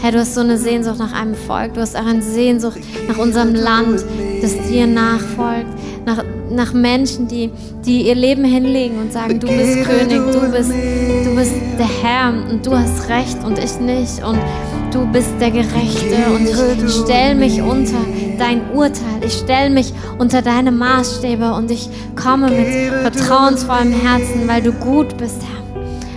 Herr, 0.00 0.12
du 0.12 0.18
hast 0.20 0.34
so 0.34 0.40
eine 0.40 0.56
Sehnsucht 0.56 0.98
nach 0.98 1.12
einem 1.12 1.34
Volk, 1.34 1.74
du 1.74 1.82
hast 1.82 1.94
auch 1.94 2.06
eine 2.06 2.22
Sehnsucht 2.22 2.78
nach 3.06 3.18
unserem 3.18 3.54
Land, 3.54 4.02
das 4.40 4.56
dir 4.66 4.86
nachfolgt, 4.86 5.77
nach, 6.50 6.72
Menschen, 6.72 7.28
die, 7.28 7.50
die 7.84 8.08
ihr 8.08 8.14
Leben 8.14 8.44
hinlegen 8.44 8.98
und 8.98 9.12
sagen, 9.12 9.40
du 9.40 9.46
bist 9.46 9.84
König, 9.84 10.20
du 10.32 10.50
bist, 10.50 10.70
du 11.24 11.34
bist 11.34 11.54
der 11.78 12.02
Herr 12.02 12.32
und 12.50 12.64
du 12.64 12.76
hast 12.76 13.08
Recht 13.08 13.44
und 13.44 13.58
ich 13.58 13.78
nicht 13.80 14.24
und 14.24 14.38
du 14.92 15.06
bist 15.12 15.30
der 15.40 15.50
Gerechte 15.50 16.16
und 16.34 16.46
ich 16.46 16.92
stelle 16.92 17.34
mich 17.34 17.60
unter 17.60 17.98
dein 18.38 18.70
Urteil. 18.72 19.22
Ich 19.26 19.34
stelle 19.34 19.70
mich 19.70 19.92
unter 20.18 20.42
deine 20.42 20.72
Maßstäbe 20.72 21.52
und 21.52 21.70
ich 21.70 21.88
komme 22.14 22.50
mit 22.50 22.68
vertrauensvollem 23.02 23.92
Herzen, 23.92 24.46
weil 24.46 24.62
du 24.62 24.72
gut 24.72 25.16
bist, 25.16 25.42
Herr. 25.42 25.58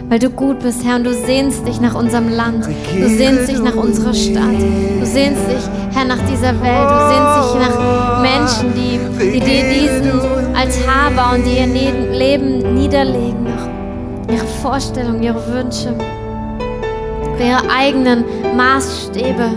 Weil 0.09 0.19
du 0.19 0.29
gut 0.29 0.59
bist, 0.59 0.83
Herr, 0.83 0.97
und 0.97 1.05
du 1.05 1.13
sehnst 1.13 1.65
dich 1.65 1.79
nach 1.79 1.95
unserem 1.95 2.29
Land. 2.29 2.65
Du 2.65 3.07
sehnst 3.07 3.49
dich 3.49 3.61
nach 3.61 3.75
unserer 3.75 4.13
Stadt. 4.13 4.59
Du 4.99 5.05
sehnst 5.05 5.41
dich, 5.47 5.63
Herr, 5.93 6.05
nach 6.05 6.21
dieser 6.29 6.53
Welt. 6.61 6.89
Du 6.89 6.97
sehnst 7.09 7.33
dich 7.43 7.67
nach 7.67 8.21
Menschen, 8.21 8.73
die, 8.73 8.99
die 9.31 9.39
dir 9.39 9.63
diesen 9.69 10.55
Altar 10.55 11.11
bauen, 11.15 11.43
die 11.43 11.57
ihr 11.57 11.67
Leben 11.67 12.75
niederlegen, 12.75 13.43
nach 13.43 14.33
ihre 14.33 14.47
Vorstellungen, 14.61 15.21
ihre 15.23 15.45
Wünsche 15.47 15.93
ihre 17.41 17.69
eigenen 17.69 18.23
Maßstäbe. 18.55 19.49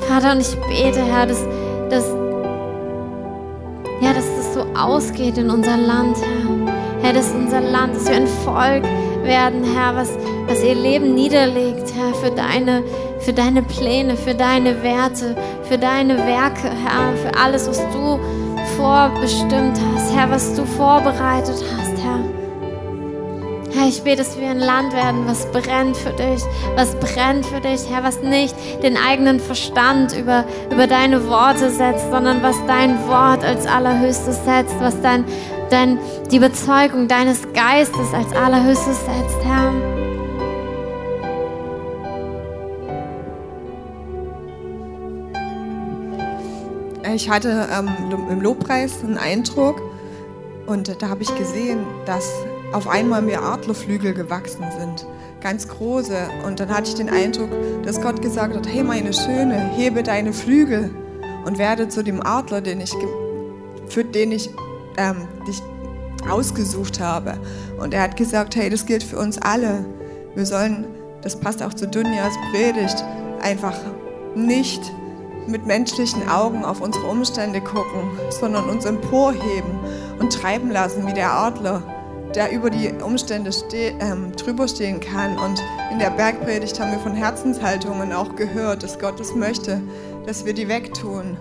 Vater, 0.00 0.32
und 0.32 0.40
ich 0.40 0.56
bete, 0.68 1.00
Herr, 1.04 1.26
dass, 1.26 1.44
dass, 1.90 2.04
ja, 4.00 4.12
dass 4.12 4.26
das 4.36 4.54
so 4.54 4.64
ausgeht 4.74 5.38
in 5.38 5.50
unser 5.50 5.76
Land, 5.76 6.16
Herr. 6.16 7.02
Herr, 7.02 7.12
dass 7.12 7.30
unser 7.32 7.60
Land, 7.60 7.94
dass 7.94 8.08
wir 8.08 8.16
ein 8.16 8.26
Volk 8.26 8.84
werden, 9.22 9.62
Herr, 9.62 9.94
was, 9.94 10.10
was 10.48 10.62
ihr 10.62 10.74
Leben 10.74 11.14
niederlegt, 11.14 11.92
Herr, 11.94 12.14
für 12.14 12.30
deine, 12.30 12.82
für 13.20 13.32
deine 13.32 13.62
Pläne, 13.62 14.16
für 14.16 14.34
deine 14.34 14.82
Werte, 14.82 15.36
für 15.68 15.78
deine 15.78 16.16
Werke, 16.18 16.70
Herr, 16.70 17.14
für 17.16 17.38
alles, 17.38 17.68
was 17.68 17.78
du 17.92 18.18
vorbestimmt 18.76 19.78
hast, 19.94 20.14
Herr, 20.14 20.30
was 20.30 20.54
du 20.54 20.64
vorbereitet 20.64 21.62
hast. 21.76 21.88
Herr, 23.78 23.86
ich 23.86 24.02
bete, 24.02 24.16
dass 24.16 24.38
wir 24.38 24.48
ein 24.48 24.58
Land 24.58 24.92
werden, 24.92 25.26
was 25.26 25.46
brennt 25.52 25.96
für 25.96 26.10
dich, 26.10 26.42
was 26.74 26.96
brennt 26.96 27.46
für 27.46 27.60
dich, 27.60 27.88
Herr, 27.88 28.02
was 28.02 28.20
nicht 28.22 28.54
den 28.82 28.96
eigenen 28.96 29.38
Verstand 29.38 30.16
über, 30.16 30.44
über 30.72 30.86
deine 30.86 31.28
Worte 31.28 31.70
setzt, 31.70 32.10
sondern 32.10 32.42
was 32.42 32.56
dein 32.66 33.06
Wort 33.06 33.44
als 33.44 33.66
allerhöchstes 33.66 34.44
setzt, 34.44 34.74
was 34.80 35.00
dein, 35.00 35.24
dein, 35.70 35.98
die 36.32 36.38
Bezeugung 36.40 37.06
deines 37.06 37.52
Geistes 37.52 38.12
als 38.12 38.34
allerhöchstes 38.34 38.98
setzt, 39.04 39.44
Herr. 39.44 39.97
Ich 47.14 47.30
hatte 47.30 47.68
ähm, 47.72 47.88
im 48.30 48.40
Lobpreis 48.40 49.02
einen 49.02 49.16
Eindruck 49.16 49.80
und 50.66 51.00
da 51.00 51.08
habe 51.08 51.22
ich 51.22 51.34
gesehen, 51.36 51.80
dass 52.04 52.30
auf 52.72 52.86
einmal 52.86 53.22
mir 53.22 53.42
Adlerflügel 53.42 54.12
gewachsen 54.12 54.64
sind, 54.78 55.06
ganz 55.40 55.68
große. 55.68 56.16
Und 56.44 56.60
dann 56.60 56.68
hatte 56.68 56.90
ich 56.90 56.94
den 56.94 57.08
Eindruck, 57.08 57.48
dass 57.84 58.00
Gott 58.00 58.20
gesagt 58.20 58.54
hat, 58.54 58.68
hey 58.68 58.82
meine 58.82 59.12
Schöne, 59.12 59.70
hebe 59.74 60.02
deine 60.02 60.32
Flügel 60.32 60.90
und 61.44 61.58
werde 61.58 61.88
zu 61.88 62.02
dem 62.04 62.24
Adler, 62.24 62.60
den 62.60 62.80
ich, 62.80 62.94
für 63.88 64.04
den 64.04 64.32
ich 64.32 64.50
ähm, 64.98 65.26
dich 65.46 65.62
ausgesucht 66.28 67.00
habe. 67.00 67.38
Und 67.78 67.94
er 67.94 68.02
hat 68.02 68.16
gesagt, 68.16 68.56
hey, 68.56 68.68
das 68.68 68.84
gilt 68.84 69.02
für 69.02 69.18
uns 69.18 69.38
alle. 69.38 69.86
Wir 70.34 70.44
sollen, 70.44 70.84
das 71.22 71.40
passt 71.40 71.62
auch 71.62 71.72
zu 71.72 71.88
Dunjas 71.88 72.34
Predigt, 72.52 73.02
einfach 73.40 73.76
nicht 74.34 74.92
mit 75.48 75.66
menschlichen 75.66 76.28
Augen 76.28 76.64
auf 76.64 76.80
unsere 76.80 77.06
Umstände 77.06 77.60
gucken, 77.60 78.10
sondern 78.30 78.68
uns 78.68 78.84
emporheben 78.84 79.78
und 80.18 80.32
treiben 80.32 80.70
lassen 80.70 81.06
wie 81.06 81.14
der 81.14 81.32
Adler 81.32 81.82
der 82.34 82.52
über 82.52 82.70
die 82.70 82.92
Umstände 83.02 83.52
ste 83.52 83.94
ähm, 84.00 84.32
drüber 84.36 84.68
stehen 84.68 85.00
kann. 85.00 85.38
Und 85.38 85.62
in 85.90 85.98
der 85.98 86.10
Bergpredigt 86.10 86.78
haben 86.78 86.90
wir 86.90 86.98
von 86.98 87.14
Herzenshaltungen 87.14 88.12
auch 88.12 88.36
gehört, 88.36 88.82
dass 88.82 88.98
Gott 88.98 89.18
es 89.20 89.34
möchte, 89.34 89.80
dass 90.26 90.44
wir 90.44 90.54
die 90.54 90.68
wegtun 90.68 91.36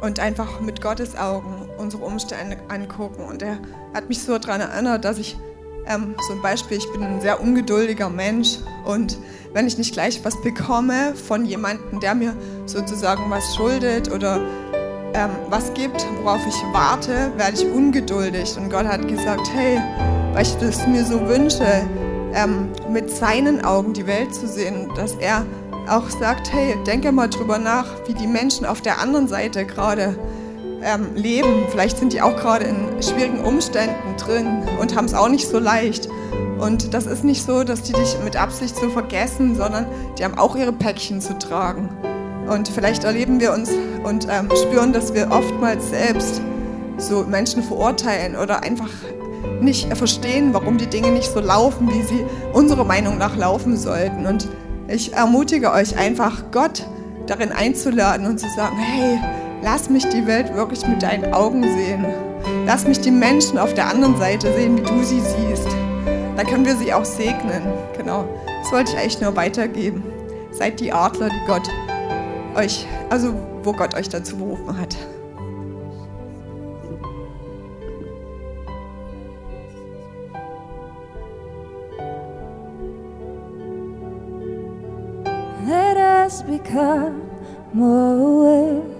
und 0.00 0.20
einfach 0.20 0.60
mit 0.60 0.82
Gottes 0.82 1.16
Augen 1.16 1.68
unsere 1.78 2.04
Umstände 2.04 2.58
angucken. 2.68 3.24
Und 3.24 3.42
er 3.42 3.58
hat 3.94 4.08
mich 4.08 4.22
so 4.22 4.38
daran 4.38 4.60
erinnert, 4.60 5.04
dass 5.04 5.18
ich 5.18 5.36
ähm, 5.86 6.14
zum 6.26 6.42
Beispiel, 6.42 6.78
ich 6.78 6.92
bin 6.92 7.02
ein 7.02 7.20
sehr 7.20 7.40
ungeduldiger 7.40 8.08
Mensch 8.08 8.58
und 8.84 9.18
wenn 9.52 9.66
ich 9.66 9.78
nicht 9.78 9.92
gleich 9.92 10.24
was 10.24 10.40
bekomme 10.42 11.14
von 11.14 11.44
jemandem, 11.44 12.00
der 12.00 12.14
mir 12.14 12.34
sozusagen 12.66 13.30
was 13.30 13.54
schuldet 13.56 14.10
oder 14.12 14.40
ähm, 15.14 15.30
was 15.48 15.72
gibt, 15.74 16.06
worauf 16.22 16.40
ich 16.46 16.54
warte, 16.72 17.32
werde 17.36 17.54
ich 17.54 17.66
ungeduldig. 17.66 18.56
Und 18.56 18.70
Gott 18.70 18.86
hat 18.86 19.06
gesagt, 19.08 19.50
hey, 19.52 19.80
weil 20.32 20.42
ich 20.42 20.54
das 20.56 20.86
mir 20.86 21.04
so 21.04 21.26
wünsche, 21.28 21.64
ähm, 22.32 22.68
mit 22.88 23.10
seinen 23.10 23.64
Augen 23.64 23.92
die 23.92 24.06
Welt 24.06 24.34
zu 24.34 24.46
sehen, 24.46 24.88
dass 24.94 25.14
er 25.16 25.44
auch 25.88 26.08
sagt, 26.08 26.52
hey, 26.52 26.76
denke 26.86 27.10
mal 27.10 27.28
drüber 27.28 27.58
nach, 27.58 27.86
wie 28.06 28.14
die 28.14 28.28
Menschen 28.28 28.64
auf 28.64 28.80
der 28.80 29.00
anderen 29.00 29.26
Seite 29.26 29.66
gerade 29.66 30.16
ähm, 30.82 31.14
leben. 31.14 31.66
Vielleicht 31.70 31.98
sind 31.98 32.12
die 32.12 32.22
auch 32.22 32.36
gerade 32.36 32.64
in 32.64 33.02
schwierigen 33.02 33.40
Umständen 33.40 34.16
drin 34.18 34.62
und 34.80 34.96
haben 34.96 35.06
es 35.06 35.14
auch 35.14 35.28
nicht 35.28 35.48
so 35.48 35.58
leicht. 35.58 36.08
Und 36.58 36.92
das 36.92 37.06
ist 37.06 37.24
nicht 37.24 37.44
so, 37.44 37.64
dass 37.64 37.82
die 37.82 37.92
dich 37.92 38.16
mit 38.22 38.36
Absicht 38.36 38.76
so 38.76 38.90
vergessen, 38.90 39.56
sondern 39.56 39.86
die 40.18 40.24
haben 40.24 40.36
auch 40.36 40.56
ihre 40.56 40.72
Päckchen 40.72 41.20
zu 41.20 41.38
tragen. 41.38 41.88
Und 42.48 42.68
vielleicht 42.68 43.04
erleben 43.04 43.40
wir 43.40 43.52
uns 43.52 43.70
und 44.04 44.26
ähm, 44.30 44.50
spüren, 44.54 44.92
dass 44.92 45.14
wir 45.14 45.30
oftmals 45.30 45.88
selbst 45.88 46.40
so 46.98 47.22
Menschen 47.22 47.62
verurteilen 47.62 48.36
oder 48.36 48.62
einfach 48.62 48.90
nicht 49.60 49.96
verstehen, 49.96 50.52
warum 50.52 50.78
die 50.78 50.86
Dinge 50.86 51.10
nicht 51.10 51.30
so 51.30 51.40
laufen, 51.40 51.88
wie 51.88 52.02
sie 52.02 52.24
unserer 52.52 52.84
Meinung 52.84 53.18
nach 53.18 53.36
laufen 53.36 53.76
sollten. 53.76 54.26
Und 54.26 54.48
ich 54.88 55.12
ermutige 55.12 55.72
euch 55.72 55.96
einfach, 55.96 56.50
Gott 56.50 56.86
darin 57.26 57.52
einzuladen 57.52 58.26
und 58.26 58.38
zu 58.38 58.48
sagen, 58.56 58.76
hey, 58.76 59.18
lass 59.62 59.90
mich 59.90 60.08
die 60.08 60.26
Welt 60.26 60.54
wirklich 60.54 60.86
mit 60.86 61.02
deinen 61.02 61.32
Augen 61.32 61.62
sehen. 61.62 62.04
Lass 62.66 62.86
mich 62.86 63.00
die 63.00 63.10
Menschen 63.10 63.58
auf 63.58 63.74
der 63.74 63.88
anderen 63.88 64.16
Seite 64.16 64.52
sehen, 64.54 64.78
wie 64.78 64.82
du 64.82 65.02
sie 65.02 65.20
siehst. 65.20 65.68
Dann 66.36 66.46
können 66.46 66.64
wir 66.64 66.76
sie 66.76 66.92
auch 66.92 67.04
segnen. 67.04 67.62
Genau, 67.96 68.24
das 68.62 68.72
wollte 68.72 68.92
ich 68.92 68.98
eigentlich 68.98 69.20
nur 69.20 69.36
weitergeben. 69.36 70.02
Seid 70.52 70.80
die 70.80 70.92
Adler, 70.92 71.28
die 71.28 71.46
Gott 71.46 71.68
euch, 72.54 72.86
also 73.08 73.34
wo 73.62 73.72
Gott 73.72 73.94
euch 73.94 74.08
dazu 74.08 74.36
berufen 74.36 74.78
hat. 74.78 74.96
Let 85.66 85.96
us 85.98 86.42
become 86.42 87.20
more 87.72 88.16
aware 88.16 88.99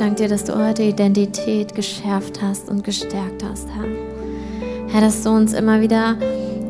Danke 0.00 0.22
dir, 0.22 0.28
dass 0.28 0.44
du 0.44 0.56
heute 0.56 0.82
Identität 0.82 1.74
geschärft 1.74 2.40
hast 2.40 2.70
und 2.70 2.84
gestärkt 2.84 3.44
hast, 3.44 3.68
Herr. 3.68 3.84
Herr, 4.88 5.00
dass 5.02 5.22
du 5.22 5.30
uns 5.30 5.52
immer 5.52 5.82
wieder 5.82 6.16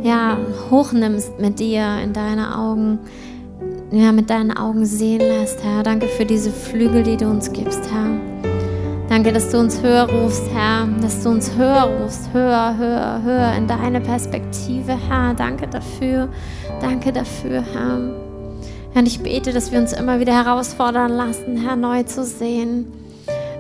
ja, 0.03 0.37
hochnimmst 0.70 1.39
mit 1.39 1.61
dir 1.61 1.99
in 2.03 2.12
deine 2.12 2.59
Augen, 2.59 2.99
ja, 3.93 4.11
mit 4.11 4.31
deinen 4.31 4.57
Augen 4.57 4.85
sehen 4.85 5.20
lässt, 5.20 5.62
Herr. 5.62 5.85
Danke 5.85 6.09
für 6.09 6.24
diese 6.24 6.51
Flügel, 6.51 7.05
die 7.05 7.16
du 7.16 7.26
uns 7.26 7.53
gibst, 7.53 7.81
Herr. 7.93 8.11
Danke, 9.09 9.33
dass 9.33 9.51
du 9.51 9.59
uns 9.59 9.81
höher 9.81 10.09
rufst, 10.09 10.51
Herr, 10.53 10.89
dass 11.01 11.22
du 11.22 11.31
uns 11.31 11.57
höher 11.57 11.83
rufst, 12.03 12.33
höher, 12.33 12.76
höher, 12.78 13.22
höher 13.22 13.55
in 13.55 13.68
deine 13.68 14.01
Perspektive, 14.01 14.97
Herr. 15.09 15.35
Danke 15.35 15.68
dafür, 15.68 16.28
danke 16.81 17.12
dafür, 17.12 17.62
Herr. 17.62 18.01
Herr, 18.93 19.03
ich 19.05 19.20
bete, 19.20 19.53
dass 19.53 19.70
wir 19.70 19.78
uns 19.78 19.93
immer 19.93 20.18
wieder 20.18 20.33
herausfordern 20.33 21.12
lassen, 21.12 21.57
Herr, 21.59 21.76
neu 21.76 22.03
zu 22.03 22.24
sehen. 22.24 22.99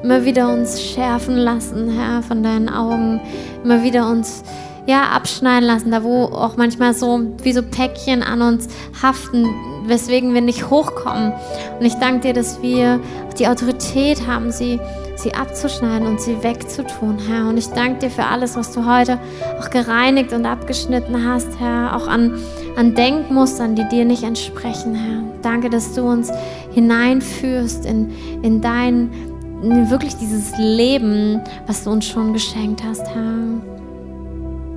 Immer 0.02 0.24
wieder 0.24 0.52
uns 0.52 0.80
schärfen 0.80 1.36
lassen, 1.36 1.90
Herr, 1.90 2.22
von 2.22 2.42
deinen 2.42 2.68
Augen. 2.68 3.20
Immer 3.62 3.82
wieder 3.82 4.08
uns 4.08 4.42
ja, 4.86 5.02
abschneiden 5.04 5.66
lassen, 5.66 5.90
da 5.90 6.02
wo 6.02 6.24
auch 6.24 6.56
manchmal 6.56 6.94
so 6.94 7.20
wie 7.42 7.52
so 7.52 7.62
Päckchen 7.62 8.22
an 8.22 8.42
uns 8.42 8.68
haften, 9.00 9.46
weswegen 9.86 10.34
wir 10.34 10.40
nicht 10.40 10.70
hochkommen. 10.70 11.32
Und 11.78 11.86
ich 11.86 11.94
danke 11.94 12.28
dir, 12.28 12.32
dass 12.34 12.62
wir 12.62 13.00
die 13.38 13.46
Autorität 13.46 14.26
haben, 14.26 14.50
sie, 14.50 14.80
sie 15.16 15.34
abzuschneiden 15.34 16.06
und 16.06 16.20
sie 16.20 16.42
wegzutun, 16.42 17.18
Herr. 17.28 17.48
Und 17.48 17.56
ich 17.56 17.68
danke 17.68 18.00
dir 18.00 18.10
für 18.10 18.24
alles, 18.24 18.56
was 18.56 18.72
du 18.72 18.86
heute 18.86 19.18
auch 19.60 19.70
gereinigt 19.70 20.32
und 20.32 20.46
abgeschnitten 20.46 21.26
hast, 21.26 21.60
Herr. 21.60 21.96
Auch 21.96 22.08
an, 22.08 22.38
an 22.76 22.94
Denkmustern, 22.94 23.76
die 23.76 23.88
dir 23.88 24.04
nicht 24.04 24.22
entsprechen, 24.22 24.94
Herr. 24.94 25.22
Danke, 25.42 25.70
dass 25.70 25.94
du 25.94 26.02
uns 26.02 26.30
hineinführst 26.72 27.86
in, 27.86 28.12
in 28.42 28.60
dein, 28.60 29.10
in 29.12 29.29
wirklich 29.62 30.16
dieses 30.16 30.56
Leben, 30.56 31.40
was 31.66 31.84
du 31.84 31.90
uns 31.90 32.06
schon 32.06 32.32
geschenkt 32.32 32.82
hast, 32.82 33.06
Herr. 33.14 33.60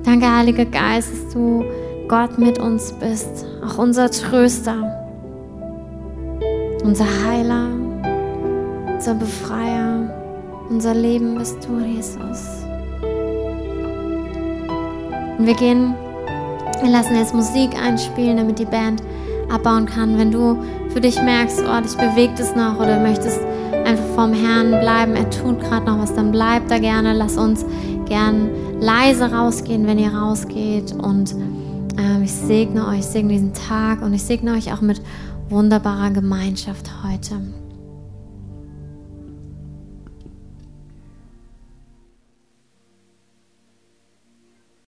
Danke, 0.02 0.30
Heiliger 0.30 0.66
Geist, 0.66 1.10
dass 1.12 1.32
du 1.32 1.64
Gott 2.08 2.38
mit 2.38 2.58
uns 2.58 2.92
bist, 2.92 3.46
auch 3.64 3.78
unser 3.78 4.10
Tröster, 4.10 5.08
unser 6.84 7.06
Heiler, 7.26 7.68
unser 8.94 9.14
Befreier, 9.14 10.10
unser 10.68 10.94
Leben 10.94 11.36
bist 11.36 11.66
du, 11.66 11.78
Jesus. 11.78 12.64
Und 15.38 15.46
wir 15.46 15.54
gehen, 15.54 15.94
wir 16.82 16.90
lassen 16.90 17.16
jetzt 17.16 17.34
Musik 17.34 17.70
einspielen, 17.82 18.36
damit 18.36 18.58
die 18.58 18.66
Band 18.66 19.02
abbauen 19.50 19.86
kann. 19.86 20.18
Wenn 20.18 20.30
du 20.30 20.58
für 20.90 21.00
dich 21.00 21.20
merkst, 21.20 21.62
oh, 21.66 21.80
dich 21.80 21.96
bewegt 21.96 22.38
es 22.38 22.54
noch 22.54 22.78
oder 22.78 23.00
möchtest 23.00 23.40
einfach 23.84 24.04
vorm 24.14 24.32
Herrn 24.32 24.70
bleiben, 24.80 25.14
er 25.14 25.28
tut 25.30 25.60
gerade 25.60 25.86
noch 25.86 25.98
was, 25.98 26.14
dann 26.14 26.32
bleib 26.32 26.68
da 26.68 26.78
gerne. 26.78 27.12
Lass 27.12 27.36
uns 27.36 27.64
gern 28.06 28.50
leise 28.80 29.32
rausgehen, 29.32 29.86
wenn 29.86 29.98
ihr 29.98 30.14
rausgeht. 30.14 30.92
Und 30.92 31.34
äh, 31.98 32.22
ich 32.22 32.32
segne 32.32 32.86
euch, 32.88 33.04
segne 33.04 33.32
diesen 33.32 33.54
Tag 33.54 34.02
und 34.02 34.12
ich 34.12 34.22
segne 34.22 34.52
euch 34.52 34.72
auch 34.72 34.80
mit 34.80 35.00
wunderbarer 35.48 36.10
Gemeinschaft 36.10 36.90
heute. 37.04 37.36